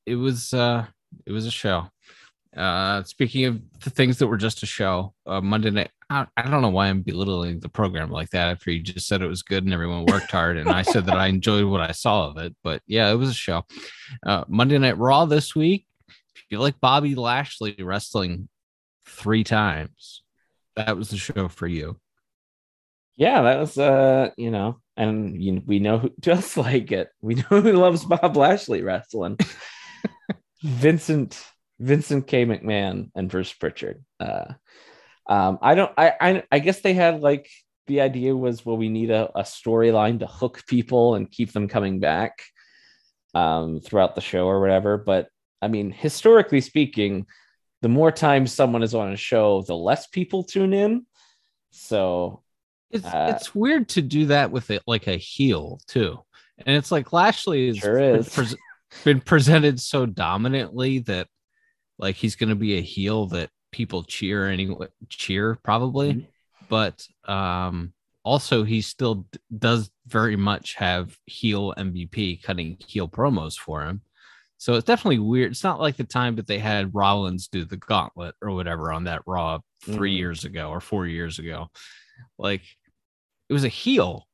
It 0.06 0.14
was 0.14 0.52
uh 0.52 0.86
it 1.26 1.32
was 1.32 1.46
a 1.46 1.50
show. 1.50 1.90
Uh 2.56 3.02
speaking 3.04 3.44
of 3.44 3.60
the 3.84 3.90
things 3.90 4.18
that 4.18 4.26
were 4.26 4.36
just 4.36 4.62
a 4.62 4.66
show, 4.66 5.14
uh 5.26 5.40
Monday 5.40 5.70
night 5.70 5.90
I, 6.12 6.26
don't 6.42 6.62
know 6.62 6.70
why 6.70 6.88
I'm 6.88 7.02
belittling 7.02 7.60
the 7.60 7.68
program 7.68 8.10
like 8.10 8.30
that 8.30 8.48
after 8.48 8.72
you 8.72 8.80
just 8.80 9.06
said 9.06 9.22
it 9.22 9.28
was 9.28 9.42
good 9.42 9.62
and 9.62 9.72
everyone 9.72 10.06
worked 10.06 10.32
hard 10.32 10.56
and 10.56 10.68
I 10.68 10.82
said 10.82 11.06
that 11.06 11.16
I 11.16 11.28
enjoyed 11.28 11.66
what 11.66 11.80
I 11.80 11.92
saw 11.92 12.26
of 12.26 12.36
it, 12.38 12.56
but 12.64 12.82
yeah, 12.88 13.12
it 13.12 13.14
was 13.14 13.30
a 13.30 13.34
show. 13.34 13.64
Uh 14.26 14.44
Monday 14.48 14.78
Night 14.78 14.98
Raw 14.98 15.26
this 15.26 15.54
week. 15.54 15.86
You 16.48 16.58
like 16.58 16.80
Bobby 16.80 17.14
Lashley 17.14 17.76
wrestling 17.78 18.48
three 19.06 19.44
times, 19.44 20.22
that 20.76 20.96
was 20.96 21.10
the 21.10 21.16
show 21.16 21.48
for 21.48 21.66
you. 21.66 21.98
yeah 23.16 23.42
that 23.42 23.58
was 23.58 23.76
uh 23.76 24.30
you 24.36 24.50
know 24.50 24.78
and 24.96 25.42
you, 25.42 25.62
we 25.66 25.78
know 25.78 25.98
who 25.98 26.10
just 26.20 26.56
like 26.56 26.92
it. 26.92 27.08
We 27.20 27.34
know 27.36 27.60
who 27.60 27.72
loves 27.72 28.04
bob 28.04 28.36
lashley 28.36 28.82
wrestling. 28.82 29.38
Vincent 30.62 31.42
vincent 31.78 32.26
k. 32.26 32.44
Mcmahon 32.44 33.10
and 33.14 33.28
bruce 33.30 33.52
pritchard. 33.52 34.04
Uh 34.18 34.52
um 35.26 35.58
i 35.62 35.74
don't 35.74 35.92
i 35.96 36.12
i, 36.20 36.42
I 36.50 36.58
guess 36.58 36.80
they 36.80 36.94
had 36.94 37.20
like 37.20 37.48
the 37.86 38.00
idea 38.02 38.34
was 38.36 38.64
well 38.64 38.76
we 38.76 38.88
need 38.88 39.10
a, 39.10 39.30
a 39.38 39.42
storyline 39.42 40.20
to 40.20 40.26
hook 40.26 40.62
people 40.66 41.14
and 41.14 41.30
keep 41.30 41.52
them 41.52 41.68
coming 41.68 42.00
back 42.00 42.42
um 43.34 43.80
throughout 43.80 44.14
the 44.14 44.20
show 44.20 44.46
or 44.46 44.60
whatever 44.60 44.96
but 44.98 45.28
i 45.62 45.68
mean 45.68 45.90
historically 45.90 46.60
speaking 46.60 47.26
the 47.82 47.88
more 47.88 48.12
times 48.12 48.52
someone 48.52 48.82
is 48.82 48.94
on 48.94 49.12
a 49.12 49.16
show 49.16 49.62
the 49.62 49.74
less 49.76 50.06
people 50.06 50.42
tune 50.44 50.72
in 50.74 51.06
so 51.70 52.42
It's 52.90 53.06
Uh, 53.06 53.32
it's 53.34 53.54
weird 53.54 53.88
to 53.90 54.02
do 54.02 54.26
that 54.26 54.50
with 54.50 54.70
it 54.70 54.82
like 54.86 55.06
a 55.06 55.16
heel 55.16 55.78
too, 55.86 56.18
and 56.58 56.76
it's 56.76 56.90
like 56.90 57.12
Lashley 57.12 57.68
has 57.68 57.78
Sure 57.78 57.96
been, 57.98 58.16
is. 58.16 58.28
pres- 58.34 58.56
been 59.04 59.20
presented 59.20 59.78
so 59.80 60.04
dominantly 60.06 60.98
that 61.00 61.28
like 61.98 62.16
he's 62.16 62.34
going 62.34 62.48
to 62.48 62.56
be 62.56 62.78
a 62.78 62.82
heel 62.82 63.26
that 63.28 63.50
people 63.70 64.02
cheer 64.02 64.48
anyway, 64.48 64.88
cheer 65.08 65.56
probably, 65.62 66.14
Mhm. 66.14 66.26
but 66.68 67.06
um 67.28 67.92
also 68.24 68.64
he 68.64 68.80
still 68.82 69.14
d- 69.30 69.38
does 69.56 69.90
very 70.06 70.34
much 70.36 70.74
have 70.74 71.16
heel 71.26 71.72
MVP 71.78 72.42
cutting 72.42 72.76
heel 72.84 73.08
promos 73.08 73.56
for 73.56 73.84
him. 73.86 74.02
So 74.60 74.74
it's 74.74 74.84
definitely 74.84 75.20
weird. 75.20 75.52
It's 75.52 75.64
not 75.64 75.80
like 75.80 75.96
the 75.96 76.04
time 76.04 76.36
that 76.36 76.46
they 76.46 76.58
had 76.58 76.94
Rollins 76.94 77.48
do 77.48 77.64
the 77.64 77.78
gauntlet 77.78 78.34
or 78.42 78.50
whatever 78.50 78.92
on 78.92 79.04
that 79.04 79.22
Raw 79.26 79.60
3 79.84 80.12
Mhm. 80.14 80.18
years 80.18 80.44
ago 80.44 80.68
or 80.68 80.80
four 80.82 81.06
years 81.06 81.38
ago. 81.38 81.68
Like 82.38 82.60
it 83.48 83.54
was 83.54 83.64
a 83.64 83.68
heel. 83.68 84.26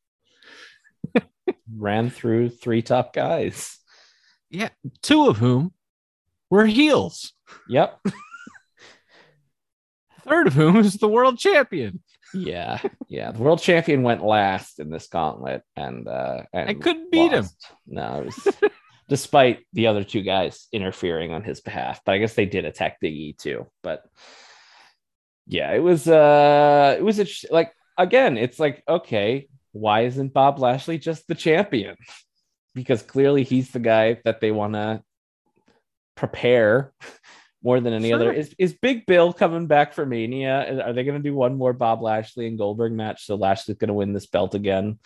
ran 1.72 2.10
through 2.10 2.48
three 2.50 2.82
top 2.82 3.12
guys. 3.12 3.78
Yeah, 4.50 4.70
two 5.00 5.28
of 5.28 5.36
whom 5.36 5.72
were 6.50 6.66
heels. 6.66 7.32
Yep. 7.68 8.00
Third 10.22 10.48
of 10.48 10.54
whom 10.54 10.76
is 10.76 10.94
the 10.94 11.06
world 11.08 11.38
champion. 11.38 12.02
Yeah. 12.34 12.80
Yeah. 13.08 13.30
The 13.30 13.38
world 13.38 13.60
champion 13.60 14.02
went 14.02 14.24
last 14.24 14.80
in 14.80 14.90
this 14.90 15.06
gauntlet 15.06 15.62
and 15.76 16.08
uh 16.08 16.42
and 16.52 16.68
I 16.68 16.74
couldn't 16.74 17.12
beat 17.12 17.30
him. 17.30 17.46
No, 17.86 18.22
it 18.22 18.24
was 18.26 18.48
despite 19.08 19.64
the 19.72 19.86
other 19.86 20.04
two 20.04 20.22
guys 20.22 20.66
interfering 20.72 21.32
on 21.32 21.44
his 21.44 21.60
behalf. 21.60 22.00
But 22.04 22.12
I 22.12 22.18
guess 22.18 22.34
they 22.34 22.46
did 22.46 22.64
attack 22.64 22.98
E 23.02 23.34
too. 23.38 23.66
But 23.82 24.04
yeah, 25.46 25.72
it 25.72 25.82
was 25.82 26.08
uh 26.08 26.96
it 26.98 27.02
was 27.02 27.20
a, 27.20 27.26
like 27.52 27.72
again, 27.96 28.36
it's 28.36 28.58
like, 28.58 28.82
okay, 28.88 29.48
why 29.72 30.02
isn't 30.02 30.32
Bob 30.32 30.58
Lashley 30.58 30.98
just 30.98 31.26
the 31.28 31.34
champion? 31.34 31.96
Because 32.74 33.02
clearly 33.02 33.44
he's 33.44 33.70
the 33.70 33.78
guy 33.78 34.20
that 34.24 34.40
they 34.40 34.50
want 34.50 34.74
to 34.74 35.02
prepare 36.14 36.92
more 37.62 37.80
than 37.80 37.92
any 37.92 38.12
other. 38.12 38.32
Is 38.32 38.54
is 38.58 38.74
Big 38.74 39.06
Bill 39.06 39.32
coming 39.32 39.66
back 39.66 39.92
for 39.94 40.04
Mania? 40.04 40.84
Are 40.84 40.92
they 40.92 41.04
going 41.04 41.22
to 41.22 41.28
do 41.28 41.34
one 41.34 41.56
more 41.56 41.72
Bob 41.72 42.02
Lashley 42.02 42.46
and 42.46 42.58
Goldberg 42.58 42.92
match? 42.92 43.24
So 43.26 43.36
Lashley's 43.36 43.78
going 43.78 43.88
to 43.88 43.94
win 43.94 44.12
this 44.12 44.26
belt 44.26 44.54
again. 44.54 44.98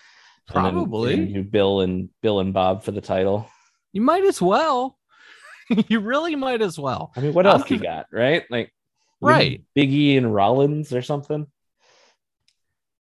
And 0.52 0.64
then- 0.64 0.72
Probably. 0.72 1.14
and 1.14 1.50
Bill 1.50 1.80
and 1.80 2.08
Bill 2.22 2.40
and 2.40 2.52
Bob 2.52 2.82
for 2.82 2.90
the 2.90 3.00
title. 3.00 3.48
You 3.92 4.00
might 4.00 4.24
as 4.24 4.40
well. 4.40 4.96
you 5.88 6.00
really 6.00 6.36
might 6.36 6.62
as 6.62 6.78
well. 6.78 7.12
I 7.16 7.20
mean, 7.20 7.34
what 7.34 7.46
else 7.46 7.62
Um, 7.62 7.68
you 7.70 7.78
got, 7.78 8.06
right? 8.12 8.44
Like, 8.50 8.72
Right. 9.20 9.62
Biggie 9.76 10.16
and 10.16 10.34
Rollins 10.34 10.92
or 10.92 11.02
something. 11.02 11.46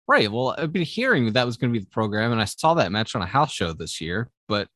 Right. 0.06 0.30
Well, 0.30 0.54
I've 0.56 0.72
been 0.72 0.82
hearing 0.82 1.32
that 1.32 1.46
was 1.46 1.56
going 1.56 1.72
to 1.72 1.78
be 1.78 1.84
the 1.84 1.90
program, 1.90 2.30
and 2.30 2.40
I 2.40 2.44
saw 2.44 2.74
that 2.74 2.92
match 2.92 3.14
on 3.16 3.22
a 3.22 3.26
house 3.26 3.52
show 3.52 3.72
this 3.72 4.00
year, 4.00 4.30
but 4.48 4.68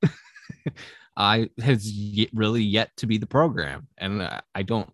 I 1.16 1.50
has 1.62 1.90
yet, 1.90 2.30
really 2.32 2.62
yet 2.62 2.90
to 2.96 3.06
be 3.06 3.18
the 3.18 3.26
program, 3.26 3.88
and 3.98 4.22
I, 4.22 4.40
I 4.54 4.62
don't. 4.62 4.90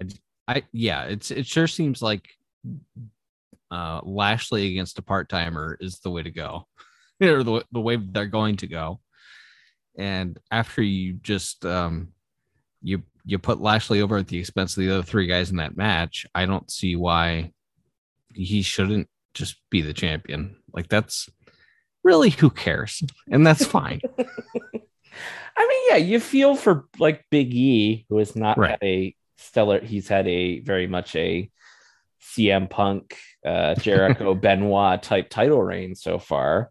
I, 0.00 0.06
I 0.46 0.62
yeah, 0.72 1.04
it's 1.04 1.30
it 1.30 1.46
sure 1.46 1.66
seems 1.66 2.00
like 2.00 2.28
uh 3.72 4.00
Lashley 4.04 4.70
against 4.70 4.98
a 4.98 5.02
part 5.02 5.28
timer 5.28 5.76
is 5.80 5.98
the 5.98 6.10
way 6.10 6.22
to 6.22 6.30
go, 6.30 6.68
or 7.20 7.42
the 7.42 7.64
the 7.72 7.80
way 7.80 7.96
they're 7.96 8.26
going 8.26 8.56
to 8.58 8.68
go. 8.68 9.00
And 10.00 10.38
after 10.50 10.80
you 10.82 11.12
just 11.14 11.64
um 11.66 12.08
you 12.82 13.02
you 13.26 13.38
put 13.38 13.60
Lashley 13.60 14.00
over 14.00 14.16
at 14.16 14.28
the 14.28 14.38
expense 14.38 14.74
of 14.76 14.82
the 14.82 14.90
other 14.90 15.02
three 15.02 15.26
guys 15.26 15.50
in 15.50 15.58
that 15.58 15.76
match, 15.76 16.26
I 16.34 16.46
don't 16.46 16.70
see 16.70 16.96
why 16.96 17.52
he 18.34 18.62
shouldn't 18.62 19.08
just 19.34 19.56
be 19.70 19.82
the 19.82 19.92
champion. 19.92 20.56
Like 20.72 20.88
that's 20.88 21.28
really 22.02 22.30
who 22.30 22.48
cares, 22.48 23.02
and 23.30 23.46
that's 23.46 23.66
fine. 23.66 24.00
I 24.18 25.66
mean, 25.68 25.80
yeah, 25.90 25.96
you 25.96 26.18
feel 26.18 26.54
for 26.56 26.86
like 26.98 27.26
Big 27.30 27.52
E, 27.52 28.06
who 28.08 28.16
has 28.18 28.34
not 28.34 28.56
Right. 28.56 28.70
had 28.70 28.78
a 28.82 29.14
stellar. 29.36 29.80
He's 29.80 30.08
had 30.08 30.26
a 30.26 30.60
very 30.60 30.86
much 30.86 31.14
a 31.14 31.50
CM 32.22 32.70
Punk, 32.70 33.18
uh, 33.44 33.74
Jericho, 33.80 34.34
Benoit 34.34 35.02
type 35.02 35.28
title 35.28 35.62
reign 35.62 35.94
so 35.94 36.18
far. 36.18 36.70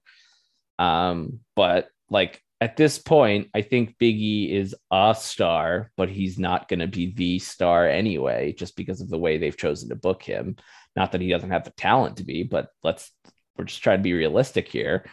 Um, 0.79 1.41
but 1.55 1.89
like 2.09 2.41
at 2.61 2.75
this 2.75 2.99
point, 2.99 3.49
I 3.53 3.61
think 3.61 3.97
Big 3.97 4.17
E 4.17 4.53
is 4.53 4.75
a 4.91 5.15
star, 5.17 5.91
but 5.95 6.09
he's 6.09 6.37
not 6.37 6.67
going 6.67 6.81
to 6.81 6.87
be 6.87 7.13
the 7.13 7.39
star 7.39 7.87
anyway, 7.87 8.51
just 8.51 8.75
because 8.75 8.99
of 8.99 9.09
the 9.09 9.17
way 9.17 9.37
they've 9.37 9.55
chosen 9.55 9.89
to 9.89 9.95
book 9.95 10.23
him. 10.23 10.57
Not 10.95 11.13
that 11.13 11.21
he 11.21 11.29
doesn't 11.29 11.51
have 11.51 11.63
the 11.63 11.71
talent 11.71 12.17
to 12.17 12.25
be, 12.25 12.43
but 12.43 12.69
let's 12.83 13.11
we're 13.57 13.65
just 13.65 13.81
trying 13.81 13.99
to 13.99 14.03
be 14.03 14.13
realistic 14.13 14.67
here. 14.67 15.05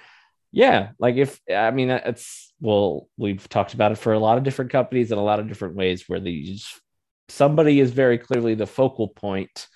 Yeah, 0.51 0.91
like 0.99 1.17
if 1.17 1.41
I 1.55 1.71
mean 1.71 1.91
it's 1.91 2.53
well, 2.61 3.09
we've 3.17 3.49
talked 3.49 3.75
about 3.75 3.93
it 3.93 3.99
for 3.99 4.13
a 4.13 4.19
lot 4.19 4.39
of 4.39 4.45
different 4.45 4.73
companies 4.73 5.13
in 5.13 5.19
a 5.19 5.25
lot 5.25 5.39
of 5.39 5.49
different 5.49 5.77
ways 5.77 6.05
where 6.09 6.21
they 6.21 6.41
just 6.43 6.81
somebody 7.29 7.79
is 7.79 7.91
very 7.93 8.19
clearly 8.19 8.55
the 8.55 8.67
focal 8.67 9.09
point 9.09 9.69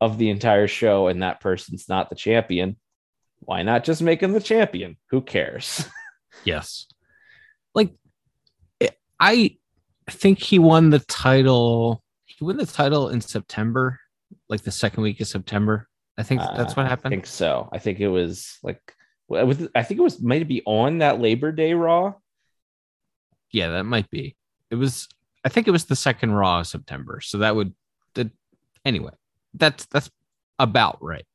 of 0.00 0.16
the 0.16 0.30
entire 0.30 0.68
show, 0.68 1.08
and 1.08 1.22
that 1.22 1.40
person's 1.40 1.88
not 1.88 2.08
the 2.08 2.16
champion. 2.16 2.76
Why 3.40 3.62
not 3.62 3.84
just 3.84 4.00
make 4.00 4.22
him 4.22 4.32
the 4.32 4.40
champion? 4.40 4.96
Who 5.10 5.20
cares? 5.20 5.84
Yes. 6.44 6.86
Like 7.74 7.94
it- 8.80 8.98
I 9.20 9.56
think 10.10 10.38
he 10.40 10.58
won 10.58 10.90
the 10.90 10.98
title. 11.00 12.02
He 12.26 12.44
won 12.44 12.56
the 12.56 12.66
title 12.66 13.08
in 13.08 13.20
September, 13.20 14.00
like 14.48 14.62
the 14.62 14.70
second 14.70 15.02
week 15.02 15.20
of 15.20 15.28
September. 15.28 15.88
I 16.18 16.22
think 16.22 16.40
that's 16.40 16.72
Uh, 16.72 16.74
what 16.84 16.86
I 16.86 16.96
think 16.96 17.26
so. 17.26 17.68
I 17.72 17.78
think 17.78 18.00
it 18.00 18.08
was 18.08 18.58
like 18.62 18.80
I 19.30 19.82
think 19.82 19.98
it 19.98 20.02
was 20.02 20.20
maybe 20.20 20.62
on 20.66 20.98
that 20.98 21.20
Labor 21.20 21.52
Day 21.52 21.72
Raw. 21.74 22.14
yeah, 23.50 23.68
that 23.70 23.84
might 23.84 24.10
be. 24.10 24.36
It 24.70 24.74
was 24.76 25.08
I 25.44 25.48
think 25.48 25.66
it 25.68 25.72
was 25.72 25.86
the 25.86 25.96
second 25.96 26.32
Raw 26.32 26.60
of 26.60 26.66
September. 26.66 27.20
So 27.20 27.38
that 27.38 27.56
would 27.56 27.74
the 28.14 28.30
anyway. 28.84 29.12
That's 29.54 29.86
that's 29.86 30.10
about 30.58 31.02
right. 31.02 31.26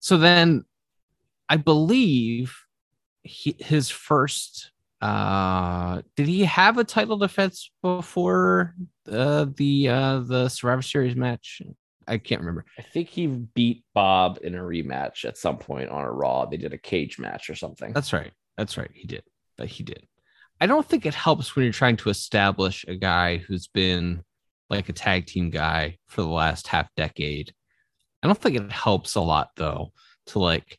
So 0.00 0.16
then 0.16 0.64
I 1.48 1.56
believe 1.58 2.56
he, 3.22 3.54
his 3.58 3.88
first 3.90 4.70
uh 5.02 6.00
did 6.16 6.28
he 6.28 6.44
have 6.44 6.78
a 6.78 6.84
title 6.84 7.18
defense 7.18 7.70
before 7.82 8.74
uh, 9.10 9.46
the 9.56 9.88
uh 9.88 10.20
the 10.20 10.48
Survivor 10.48 10.82
Series 10.82 11.16
match? 11.16 11.60
I 12.06 12.18
can't 12.18 12.40
remember. 12.40 12.64
I 12.78 12.82
think 12.82 13.08
he 13.08 13.26
beat 13.26 13.84
Bob 13.94 14.38
in 14.42 14.54
a 14.54 14.62
rematch 14.62 15.24
at 15.24 15.38
some 15.38 15.58
point 15.58 15.90
on 15.90 16.04
a 16.04 16.10
Raw. 16.10 16.46
They 16.46 16.56
did 16.56 16.72
a 16.72 16.78
cage 16.78 17.18
match 17.18 17.50
or 17.50 17.54
something. 17.54 17.92
That's 17.92 18.12
right. 18.12 18.32
That's 18.56 18.76
right. 18.76 18.90
He 18.92 19.06
did. 19.06 19.22
But 19.56 19.68
he 19.68 19.82
did. 19.82 20.06
I 20.60 20.66
don't 20.66 20.86
think 20.86 21.06
it 21.06 21.14
helps 21.14 21.54
when 21.54 21.64
you're 21.64 21.72
trying 21.72 21.96
to 21.98 22.10
establish 22.10 22.84
a 22.86 22.94
guy 22.94 23.38
who's 23.38 23.66
been 23.66 24.22
like 24.70 24.88
a 24.88 24.92
tag 24.92 25.26
team 25.26 25.50
guy 25.50 25.98
for 26.06 26.22
the 26.22 26.28
last 26.28 26.68
half 26.68 26.88
decade. 26.96 27.52
I 28.22 28.28
don't 28.28 28.38
think 28.38 28.56
it 28.56 28.72
helps 28.72 29.16
a 29.16 29.20
lot 29.20 29.50
though 29.56 29.92
to 30.26 30.38
like 30.38 30.78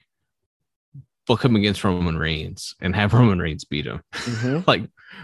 book 1.28 1.44
him 1.44 1.56
against 1.56 1.84
Roman 1.84 2.18
Reigns 2.18 2.76
and 2.82 2.96
have 2.96 3.14
Roman 3.20 3.40
Reigns 3.40 3.66
beat 3.66 3.86
him 3.86 4.02
Mhm. 4.14 4.66
like 4.72 4.84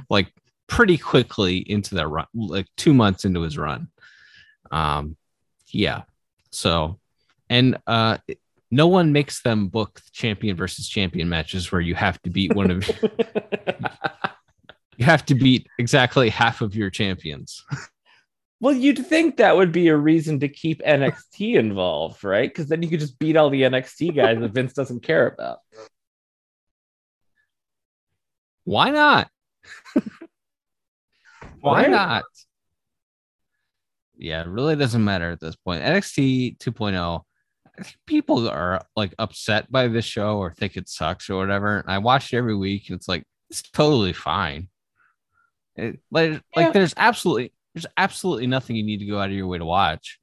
like 0.10 0.32
pretty 0.68 0.98
quickly 0.98 1.58
into 1.58 1.96
that 1.96 2.08
run, 2.08 2.28
like 2.34 2.68
two 2.78 2.94
months 2.94 3.26
into 3.26 3.42
his 3.42 3.58
run. 3.58 3.88
Um, 4.72 5.18
yeah. 5.70 6.04
So, 6.52 7.00
and 7.50 7.78
uh, 7.88 8.18
no 8.70 8.88
one 8.88 9.12
makes 9.12 9.42
them 9.42 9.68
book 9.68 10.00
champion 10.12 10.56
versus 10.56 10.88
champion 10.88 11.28
matches 11.28 11.72
where 11.72 11.82
you 11.82 11.96
have 11.96 12.22
to 12.22 12.30
beat 12.30 12.54
one 12.56 12.70
of 12.70 12.88
you 14.98 15.06
have 15.06 15.26
to 15.26 15.34
beat 15.36 15.68
exactly 15.80 16.30
half 16.30 16.62
of 16.62 16.76
your 16.76 16.92
champions. 16.92 17.66
Well, 18.60 18.74
you'd 18.74 19.06
think 19.06 19.38
that 19.38 19.56
would 19.56 19.72
be 19.72 19.88
a 19.88 19.96
reason 19.96 20.40
to 20.42 20.50
keep 20.50 20.82
NXT 20.84 21.56
involved, 21.56 22.24
right? 22.24 22.50
Because 22.50 22.68
then 22.68 22.84
you 22.84 22.90
could 22.90 23.00
just 23.00 23.18
beat 23.20 23.38
all 23.38 23.50
the 23.50 23.62
NXT 23.62 24.16
guys 24.16 24.40
that 24.40 24.52
Vince 24.54 24.74
doesn't 24.74 25.02
care 25.04 25.28
about. 25.28 25.60
Why 28.66 28.90
not? 28.92 29.30
Why 31.62 31.82
Right? 31.84 31.90
not? 31.92 32.24
Yeah, 34.18 34.42
it 34.42 34.48
really 34.48 34.76
doesn't 34.76 35.04
matter 35.04 35.32
at 35.32 35.40
this 35.40 35.56
point. 35.56 35.84
NXT 35.84 36.58
2.0, 36.58 37.22
people 38.06 38.50
are 38.50 38.86
like 38.96 39.14
upset 39.18 39.72
by 39.72 39.88
this 39.88 40.04
show 40.06 40.38
or 40.38 40.54
think 40.54 40.76
it 40.76 40.90
sucks 40.90 41.30
or 41.30 41.38
whatever. 41.38 41.80
And 41.80 41.90
I 41.90 42.00
watch 42.00 42.34
it 42.34 42.38
every 42.38 42.56
week 42.56 42.90
and 42.90 42.98
it's 42.98 43.08
like 43.08 43.24
it's 43.50 43.62
totally 43.62 44.12
fine. 44.14 44.68
It, 45.76 46.00
like, 46.12 46.32
Yeah. 46.34 46.40
like 46.56 46.74
there's 46.74 46.94
absolutely 46.98 47.54
there's 47.74 47.86
absolutely 47.98 48.48
nothing 48.48 48.76
you 48.76 48.84
need 48.84 49.00
to 49.00 49.06
go 49.06 49.20
out 49.20 49.30
of 49.30 49.36
your 49.36 49.48
way 49.48 49.58
to 49.58 49.66
watch. 49.66 50.20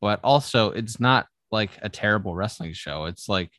But 0.00 0.20
also 0.22 0.70
it's 0.70 0.98
not 1.00 1.26
like 1.50 1.70
a 1.82 1.88
terrible 1.88 2.34
wrestling 2.34 2.72
show. 2.72 3.04
It's 3.06 3.28
like 3.28 3.50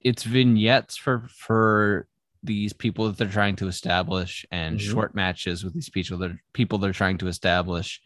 it's 0.00 0.22
vignettes 0.24 0.96
for 0.96 1.28
for 1.28 2.06
these 2.42 2.72
people 2.72 3.06
that 3.06 3.16
they're 3.16 3.28
trying 3.28 3.54
to 3.56 3.68
establish 3.68 4.44
and 4.50 4.78
Mhm. 4.78 4.90
short 4.90 5.14
matches 5.14 5.62
with 5.62 5.74
these 5.74 5.88
people 5.88 6.18
that 6.18 6.32
people 6.52 6.78
they're 6.78 6.92
trying 6.92 7.18
to 7.18 7.28
establish 7.28 8.00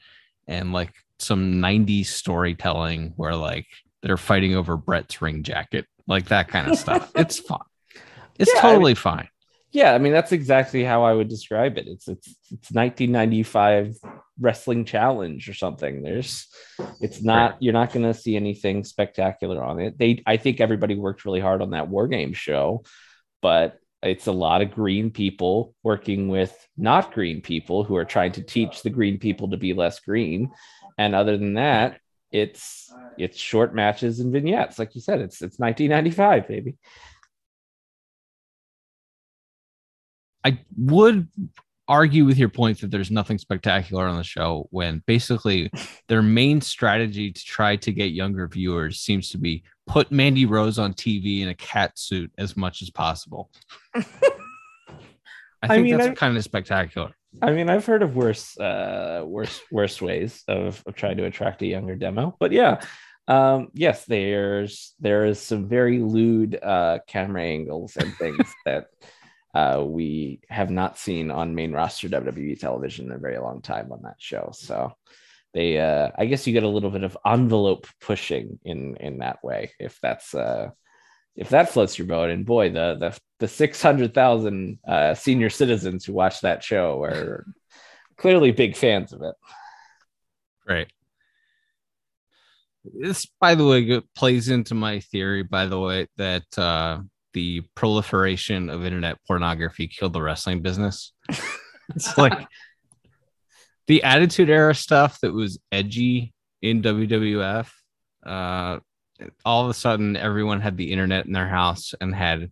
and 0.47 0.73
like 0.75 0.93
some 1.19 1.59
90s 1.61 2.09
storytelling 2.11 3.15
where 3.17 3.35
like 3.35 3.67
they're 4.03 4.19
fighting 4.19 4.55
over 4.55 4.77
Brett's 4.77 5.23
ring 5.23 5.43
jacket, 5.43 5.87
like 6.07 6.27
that 6.27 6.49
kind 6.49 6.69
of 6.71 6.77
stuff. 6.85 7.11
it's 7.15 7.39
fun. 7.39 7.61
It's 8.39 8.53
Yeah, 8.53 8.59
I 8.59 8.63
totally 8.63 8.95
fine. 8.95 9.29
Yeah, 9.73 9.95
I 9.95 9.99
mean 9.99 10.13
that's 10.13 10.33
exactly 10.33 10.85
how 10.85 11.03
I 11.03 11.13
would 11.15 11.29
describe 11.29 11.79
it. 11.79 11.87
It's 11.89 12.07
it's 12.07 12.29
it's 12.53 12.71
1995 12.73 13.97
wrestling 14.41 14.85
challenge 14.85 15.49
or 15.49 15.55
something. 15.55 16.03
There's 16.03 16.47
it's 17.01 17.23
not 17.23 17.57
you're 17.61 17.73
not 17.73 17.93
going 17.93 18.07
to 18.07 18.19
see 18.19 18.37
anything 18.37 18.85
spectacular 18.85 19.63
on 19.63 19.81
it. 19.81 19.99
They 19.99 20.23
I 20.27 20.37
think 20.37 20.61
everybody 20.61 20.95
worked 20.95 21.25
really 21.25 21.41
hard 21.41 21.63
on 21.63 21.71
that 21.71 21.89
war 21.89 22.09
game 22.09 22.33
show, 22.33 22.85
but 23.43 23.79
it's 24.03 24.27
a 24.27 24.33
lot 24.33 24.63
of 24.63 24.73
green 24.73 25.11
people 25.11 25.75
working 25.83 26.29
with 26.29 26.55
not 26.77 27.13
green 27.13 27.41
people 27.41 27.83
who 27.85 27.97
are 27.97 28.05
trying 28.05 28.33
to 28.33 28.43
teach 28.43 28.83
the 28.83 28.91
green 28.91 29.19
people 29.19 29.51
to 29.51 29.57
be 29.57 29.73
less 29.73 30.01
green. 30.01 30.51
And 30.99 31.15
other 31.15 31.37
than 31.37 31.55
that, 31.55 32.01
it's 32.31 32.93
it's 33.19 33.39
short 33.39 33.75
matches 33.75 34.21
and 34.21 34.33
vignettes. 34.33 34.79
Like 34.79 34.95
you 34.95 35.01
said, 35.01 35.21
it's 35.21 35.43
it's 35.43 35.59
1995, 35.59 36.49
baby. 36.49 36.77
I 40.45 40.61
would 40.77 41.29
argue 41.89 42.25
with 42.25 42.37
your 42.39 42.49
point 42.49 42.81
that 42.81 42.91
there's 42.91 43.11
nothing 43.11 43.39
spectacular 43.39 44.07
on 44.07 44.17
the 44.17 44.25
show 44.25 44.67
when 44.71 45.03
basically 45.07 45.71
their 46.09 46.23
main 46.23 46.61
strategy 46.61 47.31
to 47.33 47.45
try 47.45 47.77
to 47.77 47.93
get 47.93 48.13
younger 48.13 48.47
viewers 48.49 48.99
seems 49.01 49.31
to 49.31 49.39
be 49.39 49.63
put 49.87 50.11
Mandy 50.11 50.47
Rose 50.47 50.79
on 50.79 50.95
TV 50.95 51.41
in 51.43 51.49
a 51.49 51.55
cat 51.55 51.99
suit 51.99 52.33
as 52.39 52.57
much 52.57 52.83
as 52.83 52.91
possible. 52.91 53.51
I 53.95 54.03
I 55.63 55.69
think 55.69 55.85
mean, 55.85 55.97
that's 55.99 56.11
I- 56.11 56.15
kind 56.15 56.37
of 56.37 56.45
spectacular. 56.45 57.13
I 57.43 57.51
mean, 57.53 57.69
I've 57.69 57.85
heard 57.85 58.03
of 58.03 58.17
worse, 58.17 58.59
uh, 58.59 59.23
worse, 59.27 59.61
worse 59.71 60.01
ways 60.01 60.43
of, 60.49 60.83
of 60.87 60.95
trying 60.95 61.19
to 61.19 61.25
attract 61.27 61.61
a 61.61 61.67
younger 61.67 61.95
demo. 61.95 62.35
But 62.41 62.51
yeah, 62.51 62.81
um, 63.29 63.69
yes, 63.75 64.07
there's 64.07 64.95
there 65.01 65.27
is 65.27 65.39
some 65.39 65.69
very 65.69 65.99
lewd 65.99 66.59
uh, 66.63 67.01
camera 67.07 67.43
angles 67.43 67.97
and 67.97 68.15
things 68.17 68.55
that 68.65 68.87
uh, 69.57 69.83
we 69.83 70.39
have 70.51 70.71
not 70.71 70.99
seen 70.99 71.31
on 71.31 71.55
main 71.55 71.73
roster 71.73 72.11
WWE 72.11 72.61
television 72.61 73.07
in 73.07 73.13
a 73.13 73.19
very 73.19 73.39
long 73.39 73.63
time 73.63 73.91
on 73.91 74.03
that 74.03 74.17
show. 74.19 74.51
So 74.53 74.93
they, 75.55 75.81
uh, 75.81 76.11
I 76.19 76.27
guess, 76.27 76.47
you 76.47 76.53
get 76.53 76.63
a 76.63 76.69
little 76.69 76.91
bit 76.91 77.05
of 77.05 77.17
envelope 77.25 77.87
pushing 78.03 78.59
in 78.67 78.97
in 78.97 79.19
that 79.19 79.43
way, 79.43 79.73
if 79.81 79.99
that's 80.03 80.35
uh, 80.35 80.69
if 81.37 81.49
that 81.49 81.71
floats 81.71 81.97
your 81.97 82.07
boat. 82.07 82.29
And 82.29 82.45
boy, 82.45 82.69
the 82.69 82.97
the 83.01 83.19
the 83.39 83.49
six 83.49 83.81
hundred 83.81 84.13
thousand 84.13 84.79
uh, 84.87 85.15
senior 85.15 85.49
citizens 85.49 86.05
who 86.05 86.13
watch 86.13 86.43
that 86.43 86.63
show 86.63 87.03
are 87.03 87.47
clearly 88.19 88.51
big 88.51 88.77
fans 88.77 89.15
of 89.15 89.23
it. 89.23 89.37
Right. 90.69 90.93
This, 92.85 93.27
by 93.41 93.55
the 93.55 93.67
way, 93.67 94.03
plays 94.15 94.51
into 94.51 94.75
my 94.75 95.01
theory, 95.01 95.45
by 95.45 95.65
the 95.65 95.81
way, 95.81 96.09
that 96.19 96.59
uh, 96.59 97.01
the 97.37 97.61
proliferation 97.75 98.71
of 98.71 98.87
internet 98.87 99.19
pornography 99.27 99.87
killed 99.87 100.15
the 100.15 100.23
wrestling 100.23 100.63
business. 100.63 101.13
it's 101.91 102.17
like 102.17 102.49
the 103.89 104.03
Attitude 104.05 104.49
Era 104.49 104.75
stuff 104.75 105.21
that 105.21 105.35
was 105.35 105.59
edgy 105.71 106.33
in 106.63 106.81
WWF. 106.81 107.69
Uh, 108.25 108.79
all 109.45 109.65
of 109.65 109.69
a 109.69 109.75
sudden, 109.75 110.17
everyone 110.17 110.63
had 110.63 110.79
the 110.79 110.91
internet 110.91 111.27
in 111.27 111.33
their 111.35 111.47
house 111.47 111.95
and 112.01 112.15
had 112.15 112.51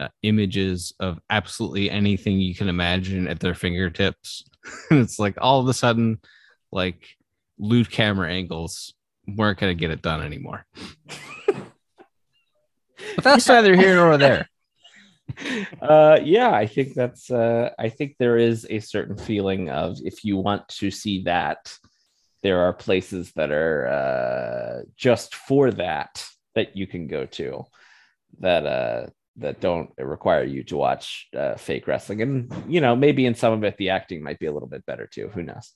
uh, 0.00 0.08
images 0.22 0.92
of 1.00 1.18
absolutely 1.30 1.90
anything 1.90 2.38
you 2.38 2.54
can 2.54 2.68
imagine 2.68 3.26
at 3.26 3.40
their 3.40 3.54
fingertips. 3.54 4.44
and 4.90 5.00
it's 5.00 5.18
like 5.18 5.38
all 5.40 5.60
of 5.60 5.68
a 5.68 5.72
sudden, 5.72 6.20
like 6.70 7.08
lewd 7.58 7.90
camera 7.90 8.30
angles 8.30 8.92
weren't 9.26 9.58
going 9.58 9.74
to 9.74 9.80
get 9.80 9.90
it 9.90 10.02
done 10.02 10.20
anymore. 10.20 10.66
but 13.16 13.24
that's 13.24 13.48
neither 13.48 13.76
here 13.76 13.96
nor 13.96 14.16
there. 14.16 14.48
uh 15.80 16.18
yeah 16.22 16.50
i 16.50 16.66
think 16.66 16.94
that's 16.94 17.30
uh 17.30 17.70
i 17.78 17.88
think 17.88 18.16
there 18.18 18.36
is 18.36 18.66
a 18.68 18.80
certain 18.80 19.16
feeling 19.16 19.70
of 19.70 19.96
if 20.04 20.24
you 20.24 20.36
want 20.36 20.66
to 20.68 20.90
see 20.90 21.22
that 21.22 21.74
there 22.42 22.60
are 22.60 22.72
places 22.72 23.32
that 23.32 23.50
are 23.50 23.86
uh 23.86 24.82
just 24.96 25.34
for 25.34 25.70
that 25.70 26.26
that 26.54 26.76
you 26.76 26.86
can 26.86 27.06
go 27.06 27.24
to 27.24 27.64
that 28.40 28.66
uh 28.66 29.06
that 29.36 29.60
don't 29.60 29.90
require 29.96 30.44
you 30.44 30.62
to 30.62 30.76
watch 30.76 31.28
uh, 31.34 31.54
fake 31.54 31.86
wrestling 31.86 32.20
and 32.20 32.52
you 32.68 32.80
know 32.80 32.94
maybe 32.94 33.24
in 33.24 33.34
some 33.34 33.52
of 33.52 33.64
it 33.64 33.76
the 33.78 33.90
acting 33.90 34.22
might 34.22 34.38
be 34.38 34.46
a 34.46 34.52
little 34.52 34.68
bit 34.68 34.84
better 34.84 35.06
too 35.06 35.28
who 35.28 35.42
knows 35.42 35.72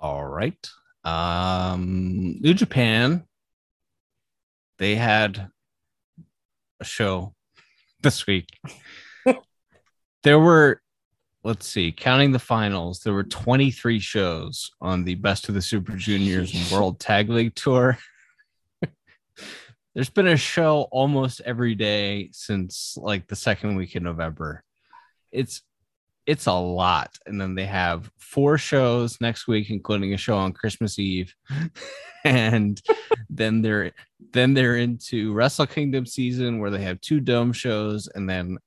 All 0.00 0.26
right. 0.26 0.68
Um 1.04 2.38
New 2.40 2.54
Japan 2.54 3.24
they 4.82 4.96
had 4.96 5.48
a 6.80 6.84
show 6.84 7.32
this 8.02 8.26
week. 8.26 8.48
there 10.24 10.40
were 10.40 10.82
let's 11.44 11.68
see, 11.68 11.92
counting 11.92 12.32
the 12.32 12.40
finals, 12.40 12.98
there 13.00 13.12
were 13.12 13.22
23 13.22 14.00
shows 14.00 14.72
on 14.80 15.04
the 15.04 15.14
Best 15.14 15.48
of 15.48 15.54
the 15.54 15.62
Super 15.62 15.92
Juniors 15.92 16.72
World 16.72 16.98
Tag 16.98 17.30
League 17.30 17.54
Tour. 17.54 17.96
There's 19.94 20.10
been 20.10 20.26
a 20.26 20.36
show 20.36 20.88
almost 20.90 21.42
every 21.44 21.76
day 21.76 22.30
since 22.32 22.96
like 22.96 23.28
the 23.28 23.36
second 23.36 23.76
week 23.76 23.94
in 23.94 24.02
November. 24.02 24.64
It's 25.30 25.62
it's 26.26 26.46
a 26.46 26.52
lot. 26.52 27.18
And 27.26 27.40
then 27.40 27.54
they 27.54 27.66
have 27.66 28.10
four 28.18 28.58
shows 28.58 29.20
next 29.20 29.48
week, 29.48 29.70
including 29.70 30.14
a 30.14 30.16
show 30.18 30.36
on 30.36 30.52
Christmas 30.52 30.98
Eve. 30.98 31.34
and 32.24 32.80
then 33.28 33.62
they're 33.62 33.92
then 34.32 34.54
they're 34.54 34.76
into 34.76 35.32
Wrestle 35.32 35.66
Kingdom 35.66 36.06
season 36.06 36.58
where 36.58 36.70
they 36.70 36.82
have 36.82 37.00
two 37.00 37.20
dome 37.20 37.52
shows 37.52 38.08
and 38.14 38.28
then 38.28 38.58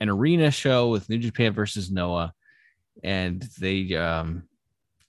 an 0.00 0.08
arena 0.08 0.50
show 0.50 0.88
with 0.88 1.08
New 1.08 1.18
Japan 1.18 1.52
versus 1.52 1.90
Noah. 1.90 2.32
And 3.02 3.42
they 3.58 3.94
um 3.94 4.44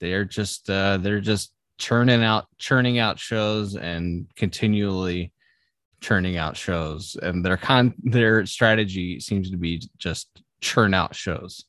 they're 0.00 0.24
just 0.24 0.68
uh 0.68 0.96
they're 0.98 1.20
just 1.20 1.52
churning 1.78 2.22
out 2.22 2.46
churning 2.58 2.98
out 2.98 3.18
shows 3.18 3.76
and 3.76 4.26
continually 4.36 5.32
churning 6.00 6.36
out 6.36 6.56
shows 6.56 7.16
and 7.22 7.44
their 7.44 7.56
con 7.56 7.94
their 8.02 8.44
strategy 8.44 9.20
seems 9.20 9.50
to 9.50 9.56
be 9.56 9.80
just 9.98 10.28
churn 10.60 10.94
out 10.94 11.14
shows 11.14 11.64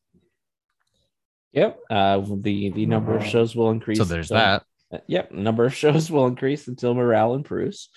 yep 1.54 1.80
uh 1.90 2.20
the 2.42 2.70
the 2.72 2.86
number 2.86 3.16
of 3.16 3.26
shows 3.26 3.56
will 3.56 3.70
increase 3.72 3.98
so 3.98 4.04
there's 4.04 4.32
until- 4.32 4.46
that. 4.92 5.04
Yep 5.08 5.32
number 5.32 5.66
of 5.66 5.74
shows 5.74 6.12
will 6.12 6.28
increase 6.28 6.68
until 6.68 6.94
morale 6.94 7.34
improves. 7.34 7.90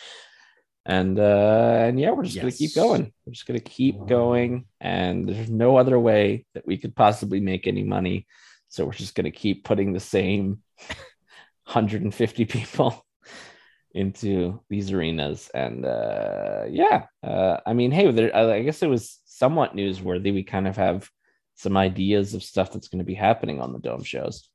And 0.86 1.18
uh 1.18 1.84
and 1.88 2.00
yeah 2.00 2.12
we're 2.12 2.22
just 2.24 2.36
gonna 2.36 2.52
keep 2.52 2.74
going. 2.74 3.12
We're 3.26 3.32
just 3.34 3.46
gonna 3.46 3.60
keep 3.60 4.06
going 4.06 4.64
and 4.80 5.28
there's 5.28 5.50
no 5.50 5.76
other 5.76 5.98
way 5.98 6.46
that 6.54 6.66
we 6.66 6.78
could 6.78 6.94
possibly 6.96 7.40
make 7.40 7.66
any 7.66 7.82
money. 7.82 8.26
So 8.68 8.86
we're 8.86 8.92
just 8.92 9.14
gonna 9.14 9.30
keep 9.30 9.64
putting 9.64 9.92
the 9.92 10.00
same 10.00 10.62
150 11.64 12.44
people 12.46 13.04
into 13.92 14.60
these 14.70 14.92
arenas. 14.92 15.50
And 15.52 15.84
uh 15.84 16.64
yeah 16.70 17.06
uh 17.22 17.58
i 17.66 17.72
mean 17.74 17.90
hey 17.90 18.10
there 18.10 18.34
I 18.34 18.62
guess 18.62 18.82
it 18.82 18.88
was 18.88 19.20
somewhat 19.26 19.74
newsworthy. 19.76 20.32
We 20.32 20.44
kind 20.44 20.66
of 20.66 20.76
have 20.76 21.10
some 21.56 21.76
ideas 21.76 22.34
of 22.34 22.42
stuff 22.42 22.72
that's 22.72 22.88
going 22.88 23.00
to 23.00 23.04
be 23.04 23.14
happening 23.14 23.60
on 23.60 23.72
the 23.72 23.78
dome 23.78 24.04
shows. 24.04 24.48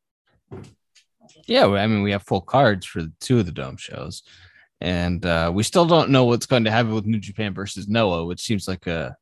Yeah, 1.46 1.68
I 1.68 1.88
mean, 1.88 2.04
we 2.04 2.12
have 2.12 2.24
full 2.24 2.42
cards 2.42 2.86
for 2.86 3.04
two 3.20 3.40
of 3.40 3.46
the 3.46 3.52
dome 3.52 3.78
shows, 3.78 4.24
and 4.80 5.26
uh, 5.26 5.52
we 5.54 5.64
still 5.64 5.86
don't 5.86 6.10
know 6.10 6.26
what's 6.26 6.46
going 6.46 6.64
to 6.66 6.72
happen 6.72 6.94
with 6.94 7.06
New 7.06 7.20
Japan 7.20 7.54
versus 7.54 7.88
Noah, 7.88 8.26
which 8.26 8.42
seems 8.42 8.68
like 8.68 8.88
a 8.88 9.16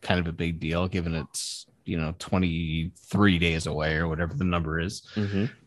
kind 0.00 0.20
of 0.20 0.26
a 0.26 0.32
big 0.32 0.60
deal 0.60 0.86
given 0.86 1.12
it's 1.14 1.66
you 1.84 1.98
know 1.98 2.14
23 2.20 3.38
days 3.38 3.66
away 3.66 3.96
or 3.96 4.06
whatever 4.08 4.34
the 4.34 4.44
number 4.44 4.78
is. 4.78 5.02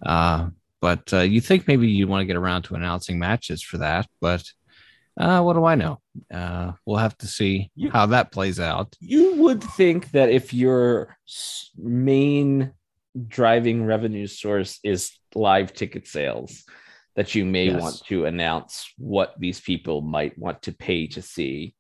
Uh, 0.04 0.50
but 0.80 1.14
uh, 1.14 1.20
you 1.20 1.42
think 1.42 1.68
maybe 1.68 1.88
you 1.88 2.08
want 2.08 2.22
to 2.22 2.26
get 2.26 2.38
around 2.38 2.64
to 2.64 2.76
announcing 2.76 3.20
matches 3.20 3.62
for 3.62 3.78
that, 3.80 4.08
but 4.20 4.44
uh, 5.20 5.42
what 5.42 5.54
do 5.54 5.66
I 5.66 5.76
know? 5.76 6.00
Uh, 6.34 6.74
we'll 6.86 6.98
have 6.98 7.18
to 7.20 7.28
see 7.28 7.70
You- 7.76 7.92
how 7.92 8.06
that 8.08 8.32
plays 8.32 8.60
out. 8.60 8.96
you 9.00 9.36
would 9.38 9.64
think 9.64 10.12
that 10.12 10.30
if 10.30 10.54
your 10.54 11.18
main 11.78 12.74
driving 13.28 13.84
revenue 13.86 14.28
source 14.28 14.80
is 14.84 15.12
live 15.36 15.74
ticket 15.74 16.08
sales 16.08 16.64
that 17.16 17.36
you 17.36 17.44
may 17.46 17.66
Yes. 17.66 17.82
want 17.82 18.02
to 18.08 18.26
announce 18.26 18.90
what 18.98 19.34
these 19.38 19.60
people 19.60 20.02
might 20.02 20.38
want 20.38 20.62
to 20.64 20.72
pay 20.72 21.08
to 21.08 21.22
see 21.22 21.76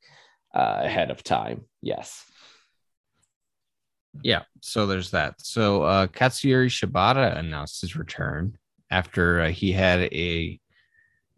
uh, 0.54 0.80
ahead 0.84 1.10
of 1.12 1.24
time 1.24 1.62
yes 1.82 2.26
Yeah, 4.24 4.44
so 4.60 4.88
there's 4.88 5.12
that. 5.12 5.36
So 5.39 5.84
uh 5.84 6.08
Katsuyori 6.08 6.67
Shibata 6.70 7.38
announced 7.38 7.80
his 7.82 7.96
return 7.96 8.58
after 8.89 9.39
uh, 9.41 9.50
he 9.50 9.72
had 9.72 10.02
a 10.13 10.60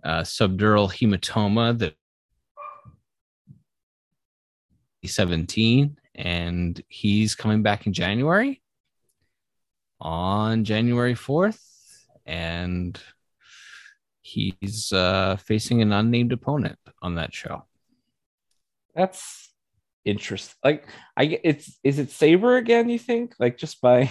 uh, 0.03 0.21
subdural 0.21 0.91
hematoma 0.91 1.77
that 1.79 1.95
17 5.05 5.97
and 6.15 6.81
he's 6.87 7.35
coming 7.35 7.61
back 7.61 7.87
in 7.87 7.93
January 7.93 8.61
on 9.99 10.63
January 10.63 11.13
4th 11.13 11.59
and 12.25 12.99
he's 14.21 14.93
uh 14.93 15.35
facing 15.35 15.81
an 15.81 15.91
unnamed 15.91 16.31
opponent 16.31 16.79
on 17.01 17.15
that 17.15 17.33
show. 17.33 17.65
that's 18.95 19.51
interesting 20.05 20.55
like 20.63 20.87
i 21.17 21.39
it's 21.43 21.79
is 21.83 21.99
it 21.99 22.09
Sabre 22.11 22.57
again 22.57 22.87
you 22.89 22.99
think 22.99 23.35
like 23.39 23.57
just 23.57 23.81
by 23.81 24.09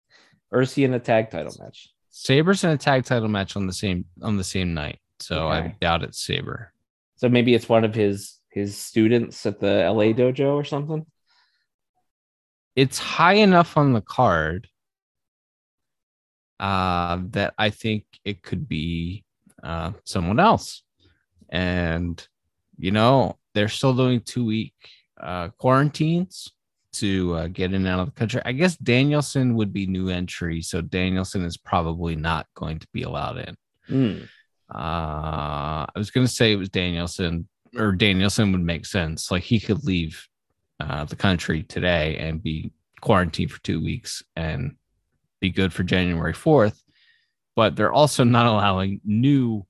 or 0.50 0.62
is 0.62 0.74
he 0.74 0.84
in 0.84 0.94
a 0.94 0.98
tag 0.98 1.30
title 1.30 1.54
match 1.58 1.90
Sabre's 2.10 2.64
in 2.64 2.70
a 2.70 2.76
tag 2.76 3.04
title 3.04 3.28
match 3.28 3.56
on 3.56 3.66
the 3.66 3.72
same 3.72 4.04
on 4.20 4.36
the 4.36 4.44
same 4.44 4.74
night. 4.74 4.98
So 5.20 5.48
I 5.48 5.74
doubt 5.80 6.02
it's 6.02 6.20
Sabre. 6.20 6.72
so 7.16 7.28
maybe 7.28 7.54
it's 7.54 7.68
one 7.68 7.84
of 7.84 7.94
his 7.94 8.38
his 8.50 8.76
students 8.76 9.46
at 9.46 9.60
the 9.60 9.90
la 9.90 10.12
dojo 10.12 10.54
or 10.54 10.64
something 10.64 11.06
it's 12.76 12.98
high 12.98 13.34
enough 13.34 13.76
on 13.76 13.92
the 13.92 14.00
card 14.00 14.68
uh, 16.60 17.18
that 17.30 17.54
I 17.58 17.70
think 17.70 18.04
it 18.24 18.42
could 18.42 18.68
be 18.68 19.24
uh, 19.62 19.92
someone 20.04 20.38
else. 20.38 20.82
And, 21.48 22.26
you 22.78 22.90
know, 22.90 23.38
they're 23.54 23.68
still 23.68 23.94
doing 23.94 24.20
two 24.20 24.44
week 24.44 24.74
uh, 25.20 25.48
quarantines 25.58 26.52
to 26.92 27.34
uh, 27.34 27.46
get 27.48 27.72
in 27.72 27.86
and 27.86 27.88
out 27.88 28.00
of 28.00 28.06
the 28.06 28.12
country. 28.12 28.40
I 28.44 28.52
guess 28.52 28.76
Danielson 28.76 29.54
would 29.56 29.72
be 29.72 29.86
new 29.86 30.08
entry. 30.08 30.62
So 30.62 30.80
Danielson 30.80 31.44
is 31.44 31.56
probably 31.56 32.14
not 32.14 32.46
going 32.54 32.78
to 32.78 32.88
be 32.92 33.02
allowed 33.02 33.38
in. 33.38 33.56
Hmm. 33.86 34.24
Uh, 34.74 35.86
I 35.86 35.92
was 35.96 36.10
going 36.10 36.26
to 36.26 36.32
say 36.32 36.52
it 36.52 36.56
was 36.56 36.68
Danielson, 36.68 37.48
or 37.76 37.92
Danielson 37.92 38.52
would 38.52 38.60
make 38.60 38.86
sense. 38.86 39.30
Like 39.30 39.42
he 39.42 39.60
could 39.60 39.84
leave 39.84 40.26
uh, 40.78 41.04
the 41.04 41.16
country 41.16 41.62
today 41.62 42.16
and 42.18 42.42
be 42.42 42.72
quarantined 43.00 43.50
for 43.50 43.60
two 43.62 43.82
weeks 43.82 44.22
and 44.36 44.76
be 45.40 45.50
good 45.50 45.72
for 45.72 45.82
January 45.82 46.34
4th. 46.34 46.78
But 47.56 47.76
they're 47.76 47.92
also 47.92 48.24
not 48.24 48.46
allowing 48.46 49.00
new 49.04 49.66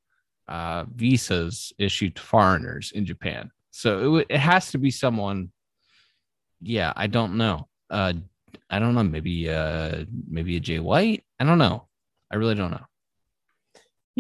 uh, 0.49 0.85
visas 0.95 1.73
issued 1.79 2.17
to 2.17 2.23
foreigners 2.23 2.93
in 2.93 3.07
Japan. 3.07 3.51
So 3.71 3.99
it, 3.99 4.03
w- 4.03 4.27
it 4.29 4.39
has 4.39 4.71
to 4.73 4.79
be 4.79 4.91
someone. 4.91 5.51
Yeah, 6.61 6.93
I 6.95 7.07
don't 7.07 7.37
know. 7.37 7.69
Uh, 7.89 8.13
I 8.69 8.79
don't 8.79 8.95
know. 8.95 9.03
Maybe 9.03 9.49
uh, 9.49 10.05
maybe 10.29 10.57
a 10.57 10.61
Jay 10.61 10.79
White. 10.79 11.25
I 11.39 11.45
don't 11.45 11.59
know. 11.59 11.89
I 12.31 12.37
really 12.37 12.55
don't 12.55 12.71
know. 12.71 12.85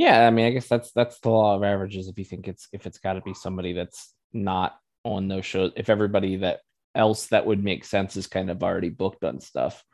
Yeah, 0.00 0.26
I 0.26 0.30
mean, 0.30 0.46
I 0.46 0.50
guess 0.50 0.66
that's 0.66 0.92
that's 0.92 1.20
the 1.20 1.28
law 1.28 1.54
of 1.54 1.62
averages. 1.62 2.08
If 2.08 2.18
you 2.18 2.24
think 2.24 2.48
it's 2.48 2.68
if 2.72 2.86
it's 2.86 2.96
got 2.96 3.12
to 3.14 3.20
be 3.20 3.34
somebody 3.34 3.74
that's 3.74 4.14
not 4.32 4.78
on 5.04 5.28
those 5.28 5.44
shows, 5.44 5.72
if 5.76 5.90
everybody 5.90 6.36
that 6.36 6.60
else 6.94 7.26
that 7.26 7.44
would 7.44 7.62
make 7.62 7.84
sense 7.84 8.16
is 8.16 8.26
kind 8.26 8.48
of 8.48 8.62
already 8.62 8.88
booked 8.88 9.24
on 9.24 9.42
stuff, 9.42 9.84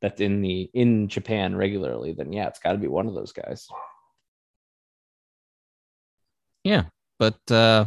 that's 0.00 0.20
in 0.20 0.42
the 0.42 0.68
in 0.74 1.06
Japan 1.06 1.54
regularly, 1.54 2.12
then 2.12 2.32
yeah, 2.32 2.48
it's 2.48 2.58
got 2.58 2.72
to 2.72 2.78
be 2.78 2.88
one 2.88 3.06
of 3.06 3.14
those 3.14 3.30
guys. 3.30 3.68
Yeah, 6.64 6.86
but 7.20 7.38
uh, 7.48 7.84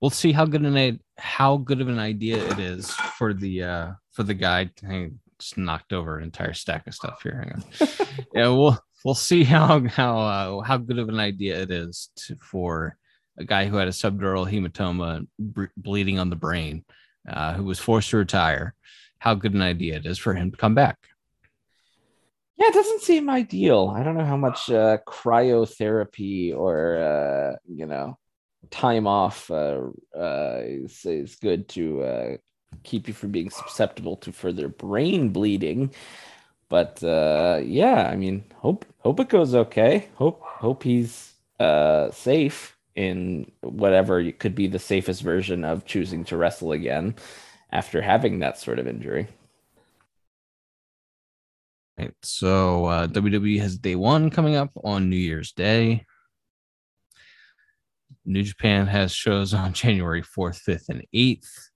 we'll 0.00 0.10
see 0.10 0.30
how 0.30 0.44
good 0.44 0.62
an 0.62 1.00
how 1.18 1.56
good 1.56 1.80
of 1.80 1.88
an 1.88 1.98
idea 1.98 2.36
it 2.36 2.60
is 2.60 2.92
for 2.92 3.34
the 3.34 3.64
uh, 3.64 3.92
for 4.12 4.22
the 4.22 4.34
guy. 4.34 4.70
I 4.88 5.10
just 5.40 5.58
knocked 5.58 5.92
over 5.92 6.18
an 6.18 6.22
entire 6.22 6.54
stack 6.54 6.86
of 6.86 6.94
stuff 6.94 7.20
here. 7.24 7.42
Hang 7.42 7.52
on. 7.52 7.88
yeah, 8.32 8.46
we'll 8.46 8.78
we'll 9.04 9.14
see 9.14 9.44
how 9.54 9.86
how 9.86 10.18
uh, 10.18 10.60
how 10.62 10.78
good 10.78 10.98
of 10.98 11.08
an 11.08 11.20
idea 11.20 11.60
it 11.62 11.70
is 11.70 12.10
to, 12.16 12.36
for 12.36 12.96
a 13.38 13.44
guy 13.44 13.66
who 13.66 13.76
had 13.76 13.88
a 13.88 13.92
subdural 13.92 14.50
hematoma 14.50 15.26
bleeding 15.76 16.18
on 16.18 16.30
the 16.30 16.36
brain, 16.36 16.84
uh, 17.28 17.54
who 17.54 17.64
was 17.64 17.78
forced 17.78 18.10
to 18.10 18.16
retire. 18.16 18.74
How 19.18 19.34
good 19.34 19.54
an 19.54 19.62
idea 19.62 19.96
it 19.96 20.06
is 20.06 20.18
for 20.18 20.34
him 20.34 20.50
to 20.50 20.56
come 20.56 20.74
back. 20.74 20.98
Yeah, 22.56 22.68
it 22.68 22.74
doesn't 22.74 23.02
seem 23.02 23.30
ideal. 23.30 23.92
I 23.96 24.02
don't 24.04 24.16
know 24.16 24.24
how 24.24 24.36
much 24.36 24.70
uh, 24.70 24.98
cryotherapy 25.06 26.54
or 26.54 26.96
uh, 26.98 27.56
you 27.68 27.86
know 27.86 28.18
time 28.70 29.06
off 29.06 29.50
uh, 29.50 29.80
uh, 30.16 30.60
is, 30.62 31.04
is 31.04 31.36
good 31.36 31.68
to 31.68 32.38
keep 32.82 33.06
you 33.06 33.14
from 33.14 33.30
being 33.30 33.50
susceptible 33.50 34.16
to 34.16 34.32
further 34.32 34.68
brain 34.68 35.30
bleeding. 35.30 35.92
But 36.74 37.04
uh, 37.04 37.60
yeah, 37.64 38.10
I 38.10 38.16
mean, 38.16 38.42
hope 38.56 38.84
hope 38.98 39.20
it 39.20 39.28
goes 39.28 39.54
okay. 39.54 40.08
Hope 40.16 40.42
hope 40.42 40.82
he's 40.82 41.34
uh, 41.60 42.10
safe 42.10 42.76
in 42.96 43.48
whatever 43.60 44.32
could 44.32 44.56
be 44.56 44.66
the 44.66 44.80
safest 44.80 45.22
version 45.22 45.64
of 45.64 45.84
choosing 45.84 46.24
to 46.24 46.36
wrestle 46.36 46.72
again 46.72 47.14
after 47.70 48.02
having 48.02 48.40
that 48.40 48.58
sort 48.58 48.80
of 48.80 48.88
injury. 48.88 49.28
Right, 51.96 52.12
so 52.24 52.86
uh, 52.86 53.06
WWE 53.06 53.60
has 53.60 53.78
day 53.78 53.94
one 53.94 54.28
coming 54.28 54.56
up 54.56 54.72
on 54.82 55.08
New 55.08 55.14
Year's 55.14 55.52
Day. 55.52 56.04
New 58.24 58.42
Japan 58.42 58.88
has 58.88 59.12
shows 59.14 59.54
on 59.54 59.72
January 59.84 60.22
4th, 60.22 60.60
5th, 60.68 60.88
and 60.88 61.04
8th. 61.14 61.68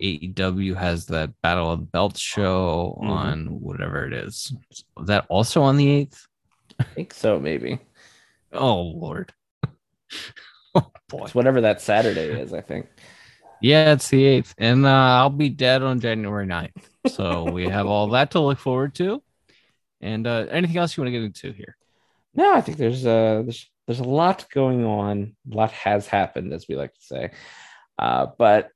AEW 0.00 0.76
has 0.76 1.06
that 1.06 1.30
Battle 1.42 1.70
of 1.72 1.80
the 1.80 1.86
Belts 1.86 2.20
show 2.20 2.98
Mhm. 3.02 3.08
on 3.08 3.46
whatever 3.60 4.06
it 4.06 4.12
is. 4.12 4.52
Is 4.70 4.84
that 5.06 5.26
also 5.28 5.62
on 5.62 5.76
the 5.76 5.88
8th? 5.88 6.26
I 6.78 6.84
think 6.84 7.12
so, 7.14 7.38
maybe. 7.40 7.78
Oh, 8.52 8.80
Lord. 8.82 9.32
oh, 10.74 10.90
boy. 11.08 11.24
It's 11.24 11.34
whatever 11.34 11.60
that 11.62 11.80
Saturday 11.80 12.40
is, 12.40 12.52
I 12.52 12.60
think. 12.60 12.86
Yeah, 13.60 13.92
it's 13.92 14.08
the 14.08 14.22
8th. 14.24 14.54
And 14.58 14.86
uh, 14.86 14.90
I'll 14.90 15.30
be 15.30 15.48
dead 15.48 15.82
on 15.82 16.00
January 16.00 16.46
9th. 16.46 16.88
So 17.08 17.50
we 17.50 17.68
have 17.68 17.86
all 17.86 18.08
that 18.10 18.30
to 18.32 18.40
look 18.40 18.58
forward 18.58 18.94
to. 18.96 19.22
And 20.00 20.26
uh, 20.26 20.46
anything 20.50 20.76
else 20.76 20.96
you 20.96 21.02
want 21.02 21.08
to 21.08 21.18
get 21.18 21.24
into 21.24 21.52
here? 21.52 21.76
No, 22.34 22.54
I 22.54 22.60
think 22.60 22.78
there's 22.78 23.04
uh 23.04 23.42
there's 23.42 23.68
there's 23.86 23.98
a 23.98 24.04
lot 24.04 24.46
going 24.54 24.84
on. 24.84 25.34
A 25.50 25.56
lot 25.56 25.72
has 25.72 26.06
happened, 26.06 26.52
as 26.52 26.68
we 26.68 26.76
like 26.76 26.94
to 26.94 27.00
say. 27.00 27.30
Uh, 27.98 28.26
but 28.38 28.70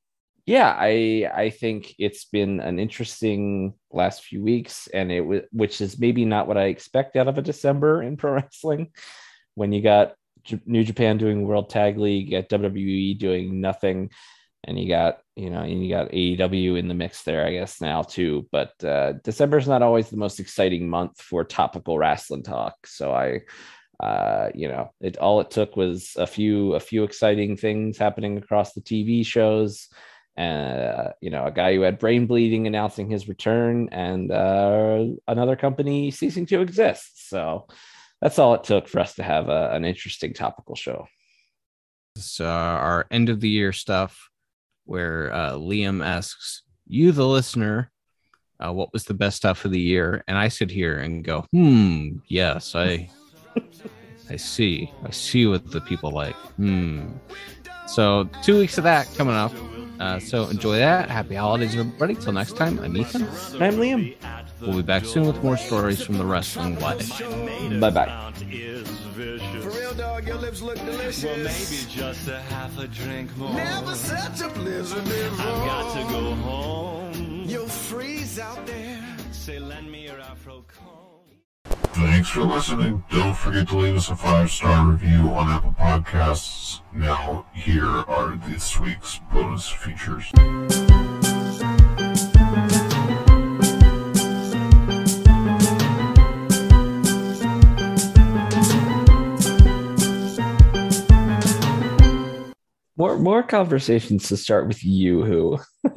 yeah, 0.47 0.75
I 0.77 1.31
I 1.33 1.51
think 1.51 1.95
it's 1.99 2.25
been 2.25 2.61
an 2.61 2.79
interesting 2.79 3.75
last 3.93 4.25
few 4.25 4.43
weeks, 4.43 4.89
and 4.93 5.13
it 5.13 5.21
was 5.21 5.43
which 5.53 5.81
is 5.81 5.99
maybe 5.99 6.25
not 6.25 6.49
what 6.49 6.59
I 6.59 6.65
expect 6.65 7.17
out 7.17 7.29
of 7.29 7.39
a 7.39 7.43
December 7.43 8.03
in 8.03 8.17
pro 8.17 8.33
wrestling. 8.35 8.91
When 9.55 9.73
you 9.73 9.83
got 9.83 10.15
J- 10.45 10.61
New 10.67 10.83
Japan 10.83 11.19
doing 11.19 11.47
World 11.47 11.71
Tag 11.71 11.99
League, 11.99 12.33
got 12.33 12.49
WWE 12.49 13.19
doing 13.19 13.61
nothing, 13.61 14.11
and 14.65 14.79
you 14.79 14.89
got 14.89 15.21
you 15.37 15.51
know 15.51 15.61
and 15.61 15.85
you 15.85 15.89
got 15.89 16.11
AEW 16.11 16.77
in 16.77 16.89
the 16.89 16.95
mix 16.95 17.23
there, 17.23 17.47
I 17.47 17.53
guess 17.53 17.81
now 17.81 18.03
too. 18.03 18.49
But 18.51 18.73
uh, 18.85 19.13
December 19.25 19.59
is 19.59 19.69
not 19.69 19.83
always 19.83 20.11
the 20.11 20.17
most 20.17 20.41
exciting 20.41 20.89
month 20.91 21.21
for 21.21 21.45
topical 21.45 21.99
wrestling 21.99 22.43
talk, 22.43 22.87
so 22.87 23.13
I 23.13 23.43
uh, 24.03 24.51
you 24.55 24.67
know, 24.67 24.91
it 25.01 25.17
all 25.19 25.41
it 25.41 25.53
took 25.53 25.77
was 25.77 26.15
a 26.17 26.27
few 26.27 26.75
a 26.75 26.81
few 26.81 27.05
exciting 27.05 27.57
things 27.57 27.97
happening 27.97 28.39
across 28.39 28.73
the 28.73 28.81
TV 28.81 29.25
shows. 29.25 29.89
Uh, 30.39 31.13
you 31.21 31.29
know, 31.29 31.45
a 31.45 31.53
guy 31.53 31.75
who 31.75 31.83
had 31.83 31.99
brain 31.99 32.27
bleeding 32.27 32.67
announcing 32.67 33.11
his 33.11 33.29
return, 33.29 33.91
and 33.93 34.31
uh, 34.31 35.05
another 35.29 35.57
company 35.57 36.11
ceasing 36.11 36.47
to 36.47 36.63
exist. 36.63 37.29
So 37.29 37.67
that's 38.21 38.39
all 38.39 38.55
it 38.55 38.65
took 38.65 38.89
for 38.89 39.01
us 39.01 39.15
to 39.17 39.23
have 39.23 39.51
a, 39.51 39.71
an 39.73 39.85
interesting 39.85 40.33
topical 40.33 40.75
show. 40.75 41.07
It's 42.17 42.41
uh, 42.41 42.45
our 42.45 43.07
end 43.11 43.29
of 43.29 43.41
the 43.41 43.49
year 43.49 43.73
stuff 43.73 44.31
where 44.85 45.33
uh, 45.33 45.53
Liam 45.53 46.05
asks 46.05 46.63
you, 46.87 47.13
the 47.13 47.27
listener, 47.27 47.91
uh, 48.59 48.73
what 48.73 48.93
was 48.93 49.05
the 49.05 49.15
best 49.15 49.37
stuff 49.37 49.65
of 49.65 49.71
the 49.71 49.81
year? 49.81 50.25
And 50.29 50.39
I 50.39 50.49
sit 50.49 50.71
here 50.71 50.99
and 50.99 51.25
go, 51.25 51.47
hmm, 51.53 52.19
yes, 52.29 52.75
I, 52.75 53.11
I 54.31 54.37
see, 54.37 54.91
I 55.05 55.11
see 55.11 55.47
what 55.47 55.71
the 55.71 55.81
people 55.81 56.11
like. 56.11 56.37
Hmm. 56.57 57.09
So 57.87 58.29
two 58.43 58.59
weeks 58.59 58.79
of 58.79 58.85
that 58.85 59.13
coming 59.15 59.35
up. 59.35 59.53
Uh, 60.03 60.19
so 60.19 60.49
enjoy 60.49 60.79
that. 60.79 61.09
Happy 61.09 61.37
holidays, 61.37 61.77
everybody. 61.77 62.17
Till 62.17 62.33
next 62.33 62.57
time, 62.57 62.81
I'm 62.81 62.97
Ethan. 62.97 63.23
And 63.23 63.63
I'm 63.63 63.75
Liam. 63.77 64.17
We'll 64.61 64.79
be 64.79 64.83
back 64.83 65.05
soon 65.05 65.29
with 65.29 65.41
more 65.45 65.57
stories 65.57 66.03
from 66.03 66.19
the 66.19 66.25
wrestling 66.25 66.77
life. 66.81 67.09
Bye 67.79 67.91
bye. 67.91 68.33
For 69.63 69.71
real, 69.71 69.95
dog, 69.95 70.27
your 70.27 70.39
lips 70.39 70.61
look 70.61 70.79
delicious. 70.79 71.23
Well, 71.23 71.37
maybe 71.37 71.87
just 71.89 72.27
a 72.27 72.41
half 72.41 72.77
a 72.79 72.89
drink 72.89 73.37
more. 73.37 73.55
Never 73.55 73.95
such 73.95 74.41
a 74.41 74.49
blizzard 74.49 75.05
before. 75.05 75.47
I've 75.47 75.67
got 75.67 75.97
to 75.97 76.13
go 76.13 76.35
home. 76.35 77.45
You'll 77.47 77.69
freeze 77.69 78.41
out 78.41 78.67
there. 78.67 79.01
Say, 79.31 79.61
lend 79.61 79.89
me 79.89 80.02
your 80.02 80.02
Afro 80.02 80.02
comb. 80.02 80.02
Thanks 81.95 82.31
for 82.31 82.43
listening. 82.43 83.05
Don't 83.11 83.37
forget 83.37 83.69
to 83.69 83.77
leave 83.77 83.97
us 83.97 84.09
a 84.09 84.17
five 84.17 84.51
star 84.51 84.91
review 84.91 85.29
on 85.29 85.51
Apple 85.51 85.75
Podcasts. 85.79 86.81
Now, 86.91 87.45
here 87.53 87.87
are 87.87 88.35
this 88.49 88.81
week's 88.81 89.21
bonus 89.31 89.69
features. 89.69 90.33
More 102.97 103.19
more 103.19 103.43
conversations 103.43 104.29
to 104.29 104.39
start 104.39 104.67
with 104.67 104.83
you 104.83 105.25
who 105.25 105.59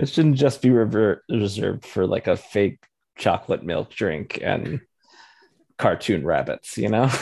it 0.00 0.08
shouldn't 0.08 0.36
just 0.36 0.60
be 0.60 0.70
rever- 0.70 1.22
reserved 1.30 1.86
for 1.86 2.04
like 2.04 2.26
a 2.26 2.36
fake 2.36 2.80
chocolate 3.16 3.62
milk 3.62 3.90
drink 3.90 4.38
and 4.42 4.80
cartoon 5.78 6.24
rabbits, 6.24 6.78
you 6.78 6.88
know? 6.88 7.10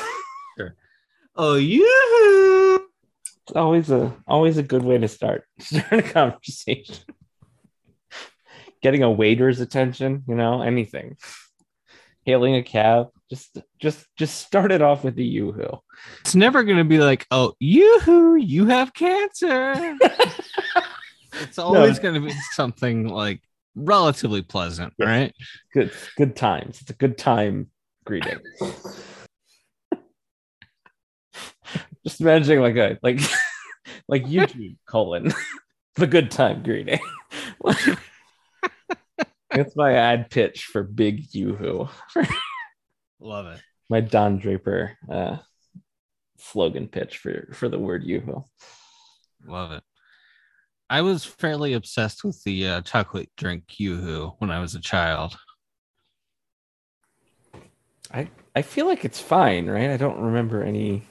Oh, 1.40 1.54
yeah. 1.54 2.84
It's 3.46 3.54
always 3.54 3.90
a 3.90 4.14
always 4.26 4.58
a 4.58 4.62
good 4.62 4.82
way 4.82 4.98
to 4.98 5.06
start 5.06 5.44
start 5.60 5.92
a 5.92 6.02
conversation. 6.02 6.96
Getting 8.82 9.04
a 9.04 9.10
waiter's 9.10 9.60
attention, 9.60 10.24
you 10.28 10.34
know, 10.34 10.62
anything. 10.62 11.16
Hailing 12.26 12.56
a 12.56 12.62
cab, 12.62 13.08
just 13.30 13.56
just 13.78 14.04
just 14.16 14.38
start 14.38 14.72
it 14.72 14.82
off 14.82 15.04
with 15.04 15.14
the 15.14 15.24
yoo-hoo. 15.24 15.78
It's 16.20 16.34
never 16.34 16.64
going 16.64 16.78
to 16.78 16.84
be 16.84 16.98
like, 16.98 17.24
oh, 17.30 17.54
yoo-hoo, 17.60 18.34
you 18.34 18.66
have 18.66 18.92
cancer. 18.92 19.96
it's 21.40 21.58
always 21.58 22.00
going 22.00 22.14
to 22.14 22.20
be 22.20 22.34
something 22.52 23.08
like 23.08 23.40
relatively 23.84 24.42
pleasant, 24.42 24.92
Yeah. 24.98 25.06
right? 25.06 25.34
Good 25.72 25.92
good 26.16 26.36
times. 26.36 26.80
It's 26.80 26.90
a 26.90 26.94
good 26.94 27.16
time 27.18 27.70
greeting. 28.04 28.38
just 32.06 32.20
imagining 32.20 32.60
like 32.60 32.76
a 32.76 32.98
like 33.02 33.20
like 34.08 34.24
YouTube 34.24 34.76
colon 34.88 35.32
the 35.96 36.06
good 36.06 36.30
time 36.30 36.62
greeting. 36.62 37.00
That's 39.50 39.74
my 39.76 39.92
ad 39.94 40.30
pitch 40.30 40.64
for 40.66 40.82
big 40.82 41.34
yoo-hoo. 41.34 41.88
Love 43.20 43.46
it. 43.46 43.60
my 43.88 44.00
Don 44.00 44.38
Draper 44.38 44.96
uh, 45.10 45.38
slogan 46.38 46.86
pitch 46.88 47.18
for 47.18 47.48
for 47.54 47.68
the 47.68 47.78
word 47.78 48.04
yoo-hoo. 48.04 48.44
Love 49.46 49.72
it. 49.72 49.82
I 50.90 51.02
was 51.02 51.24
fairly 51.24 51.74
obsessed 51.74 52.24
with 52.24 52.42
the 52.44 52.66
uh, 52.66 52.80
chocolate 52.82 53.30
drink 53.36 53.64
yoo-hoo 53.78 54.34
when 54.38 54.50
I 54.50 54.60
was 54.60 54.74
a 54.74 54.80
child. 54.80 55.36
I 58.12 58.30
I 58.56 58.62
feel 58.62 58.86
like 58.86 59.04
it's 59.04 59.20
fine, 59.20 59.66
right? 59.68 59.90
I 59.90 59.98
don't 59.98 60.18
remember 60.18 60.62
any. 60.62 61.06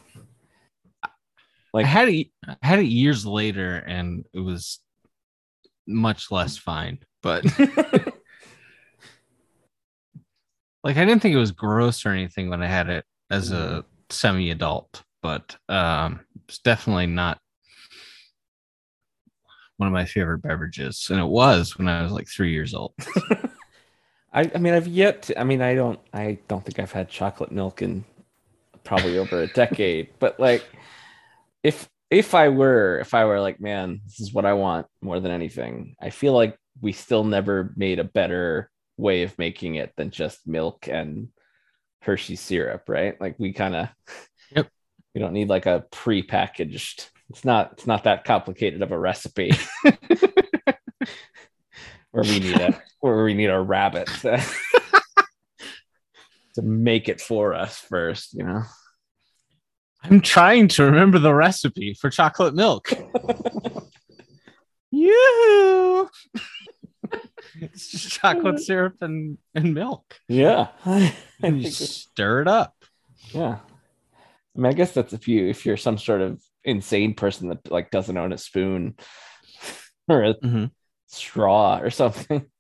Like 1.74 1.86
I 1.86 1.90
had 1.90 2.10
it, 2.10 2.28
I 2.48 2.56
had 2.64 2.80
it 2.80 2.88
years 2.88 3.26
later, 3.26 3.76
and 3.76 4.26
it 4.34 4.40
was 4.40 4.80
much 5.86 6.32
less 6.32 6.58
fine. 6.58 7.00
But 7.22 7.46
like, 10.84 10.98
I 10.98 11.06
didn't 11.06 11.22
think 11.22 11.36
it 11.36 11.40
was 11.40 11.52
gross 11.52 12.06
or 12.06 12.10
anything 12.10 12.50
when 12.50 12.64
I 12.64 12.68
had 12.68 12.90
it 12.90 13.06
as 13.30 13.52
a 13.52 13.86
semi-adult. 14.10 15.04
But 15.22 15.56
um, 15.70 16.22
it's 16.48 16.60
definitely 16.60 17.08
not 17.08 17.40
one 19.78 19.88
of 19.88 19.94
my 19.94 20.06
favorite 20.06 20.40
beverages, 20.40 21.08
and 21.10 21.20
it 21.20 21.26
was 21.26 21.78
when 21.78 21.88
I 21.88 22.04
was 22.04 22.12
like 22.12 22.28
three 22.28 22.52
years 22.52 22.74
old. 22.74 22.94
I, 24.34 24.52
I 24.54 24.58
mean, 24.58 24.74
I've 24.74 24.88
yet. 24.88 25.24
To, 25.24 25.40
I 25.40 25.44
mean, 25.44 25.62
I 25.62 25.76
don't. 25.76 26.00
I 26.14 26.40
don't 26.48 26.64
think 26.64 26.80
I've 26.80 26.92
had 26.92 27.10
chocolate 27.10 27.52
milk 27.52 27.82
in 27.82 28.04
probably 28.84 29.18
over 29.18 29.42
a 29.42 29.48
decade. 29.48 30.10
But 30.20 30.40
like, 30.40 30.64
if 31.64 31.90
if 32.10 32.34
I 32.34 32.50
were, 32.50 33.00
if 33.00 33.14
I 33.14 33.26
were 33.26 33.40
like, 33.40 33.60
man, 33.60 34.02
this 34.06 34.20
is 34.20 34.34
what 34.34 34.46
I 34.46 34.54
want 34.54 34.88
more 35.02 35.20
than 35.20 35.32
anything. 35.32 35.96
I 36.02 36.10
feel 36.10 36.34
like 36.34 36.58
we 36.82 36.92
still 36.92 37.24
never 37.24 37.74
made 37.76 38.00
a 38.00 38.04
better 38.04 38.70
way 38.98 39.24
of 39.24 39.38
making 39.38 39.76
it 39.76 39.94
than 39.98 40.12
just 40.12 40.48
milk 40.48 40.88
and 40.88 41.30
Hershey 42.02 42.36
syrup, 42.36 42.84
right? 42.88 43.20
Like 43.20 43.36
we 43.38 43.54
kind 43.54 43.76
of. 43.76 43.90
Yep. 44.52 44.68
We 45.16 45.22
don't 45.22 45.34
need 45.34 45.50
like 45.50 45.66
a 45.66 45.84
pre-packaged. 45.90 47.10
It's 47.30 47.44
not. 47.44 47.74
It's 47.74 47.88
not 47.88 48.06
that 48.06 48.24
complicated 48.24 48.82
of 48.82 48.92
a 48.92 49.00
recipe. 49.00 49.52
where 52.12 52.24
we 52.24 52.40
need 52.40 52.60
a 52.60 52.82
where 53.00 53.24
we 53.24 53.34
need 53.34 53.50
a 53.50 53.60
rabbit 53.60 54.08
to, 54.22 54.44
to 56.56 56.62
make 56.62 57.10
it 57.10 57.22
for 57.22 57.54
us 57.54 57.78
first, 57.78 58.34
you 58.34 58.44
know. 58.44 58.64
I'm 60.04 60.22
trying 60.22 60.68
to 60.70 60.86
remember 60.86 61.20
the 61.20 61.34
recipe 61.34 61.94
for 61.94 62.10
chocolate 62.10 62.56
milk. 62.56 62.92
you. 64.92 66.10
it's 67.60 67.92
just 67.92 68.10
chocolate 68.10 68.60
syrup 68.60 68.96
and, 69.02 69.38
and 69.54 69.74
milk. 69.74 70.20
Yeah. 70.28 70.68
I 70.86 71.16
And 71.42 71.62
you 71.62 71.72
stir 71.72 72.42
it 72.42 72.48
up. 72.48 72.76
yeah. 73.32 73.60
I 74.56 74.60
mean, 74.60 74.72
I 74.72 74.74
guess 74.74 74.94
that's 74.94 75.14
if 75.14 75.28
you 75.28 75.48
if 75.48 75.66
you're 75.66 75.78
some 75.78 76.00
sort 76.00 76.22
of 76.22 76.42
insane 76.68 77.14
person 77.16 77.50
that 77.50 77.72
like 77.72 77.90
doesn't 77.90 78.18
own 78.18 78.34
a 78.34 78.38
spoon 78.38 78.96
or 80.08 80.24
a 80.24 80.34
Mhm. 80.36 80.72
straw 81.08 81.80
or 81.80 81.90
something. 81.90 82.46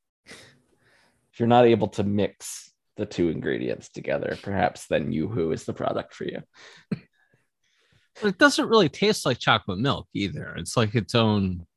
If 1.34 1.40
you're 1.42 1.48
not 1.48 1.66
able 1.68 1.90
to 1.90 2.04
mix 2.04 2.72
the 2.96 3.06
two 3.06 3.30
ingredients 3.30 3.90
together, 3.90 4.36
perhaps 4.42 4.88
then 4.88 5.12
Yoo-Hoo 5.12 5.52
is 5.52 5.66
the 5.66 5.74
product 5.74 6.16
for 6.16 6.24
you. 6.24 6.42
But 6.90 8.30
it 8.30 8.40
doesn't 8.40 8.68
really 8.70 8.90
taste 8.90 9.24
like 9.24 9.38
chocolate 9.38 9.78
milk 9.78 10.08
either. 10.16 10.56
It's 10.58 10.76
like 10.76 10.96
its 10.96 11.14
own, 11.14 11.68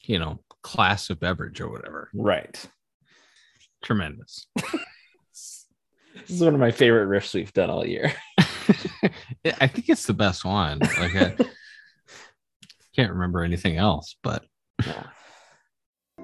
you 0.00 0.18
know, 0.18 0.40
class 0.62 1.08
of 1.08 1.20
beverage 1.20 1.60
or 1.60 1.68
whatever. 1.70 2.10
Right. 2.14 2.60
Tremendous. 3.84 4.46
This 5.32 6.30
is 6.30 6.40
one 6.42 6.54
of 6.54 6.60
my 6.60 6.70
favorite 6.72 7.06
riffs 7.08 7.34
we've 7.34 7.52
done 7.52 7.70
all 7.70 7.86
year. 7.86 8.12
I 9.60 9.66
think 9.68 9.88
it's 9.88 10.06
the 10.06 10.14
best 10.14 10.44
one. 10.44 10.80
Like 10.80 11.14
I 11.14 11.36
can't 12.96 13.12
remember 13.12 13.42
anything 13.42 13.76
else, 13.76 14.16
but. 14.22 14.44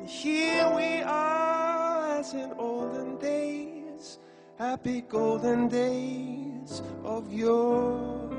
Here 0.07 0.69
we 0.75 1.03
are 1.03 2.19
as 2.19 2.33
in 2.33 2.53
olden 2.59 3.19
days, 3.19 4.19
happy 4.59 5.03
golden 5.03 5.69
days 5.69 6.83
of 7.05 7.33
yore. 7.33 8.31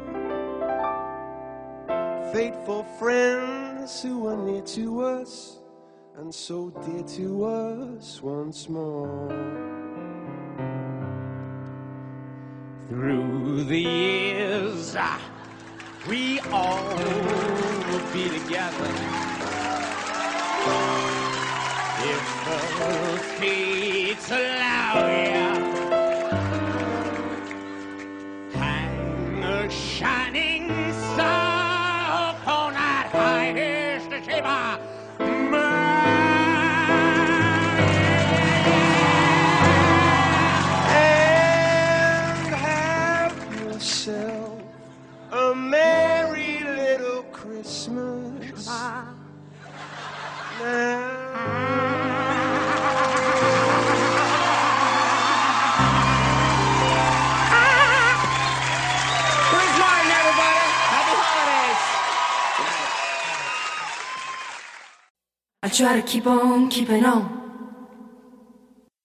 Faithful 2.33 2.83
friends 2.97 4.01
who 4.01 4.19
were 4.19 4.37
near 4.37 4.63
to 4.63 5.03
us 5.03 5.59
and 6.17 6.33
so 6.33 6.69
dear 6.85 7.03
to 7.03 7.45
us 7.45 8.21
once 8.21 8.67
more. 8.67 9.29
Through 12.89 13.63
the 13.65 13.79
years, 13.79 14.95
ah, 14.97 15.21
we 16.07 16.39
all 16.51 16.83
will 16.97 18.13
be 18.13 18.29
together. 18.29 18.91
If 22.05 22.25
the 22.45 23.19
fates 23.39 24.31
allow 24.31 25.07
ya, 25.07 25.52
try 65.73 65.99
to 65.99 66.07
keep 66.07 66.27
on 66.27 66.69
keeping 66.69 67.03
on. 67.03 67.42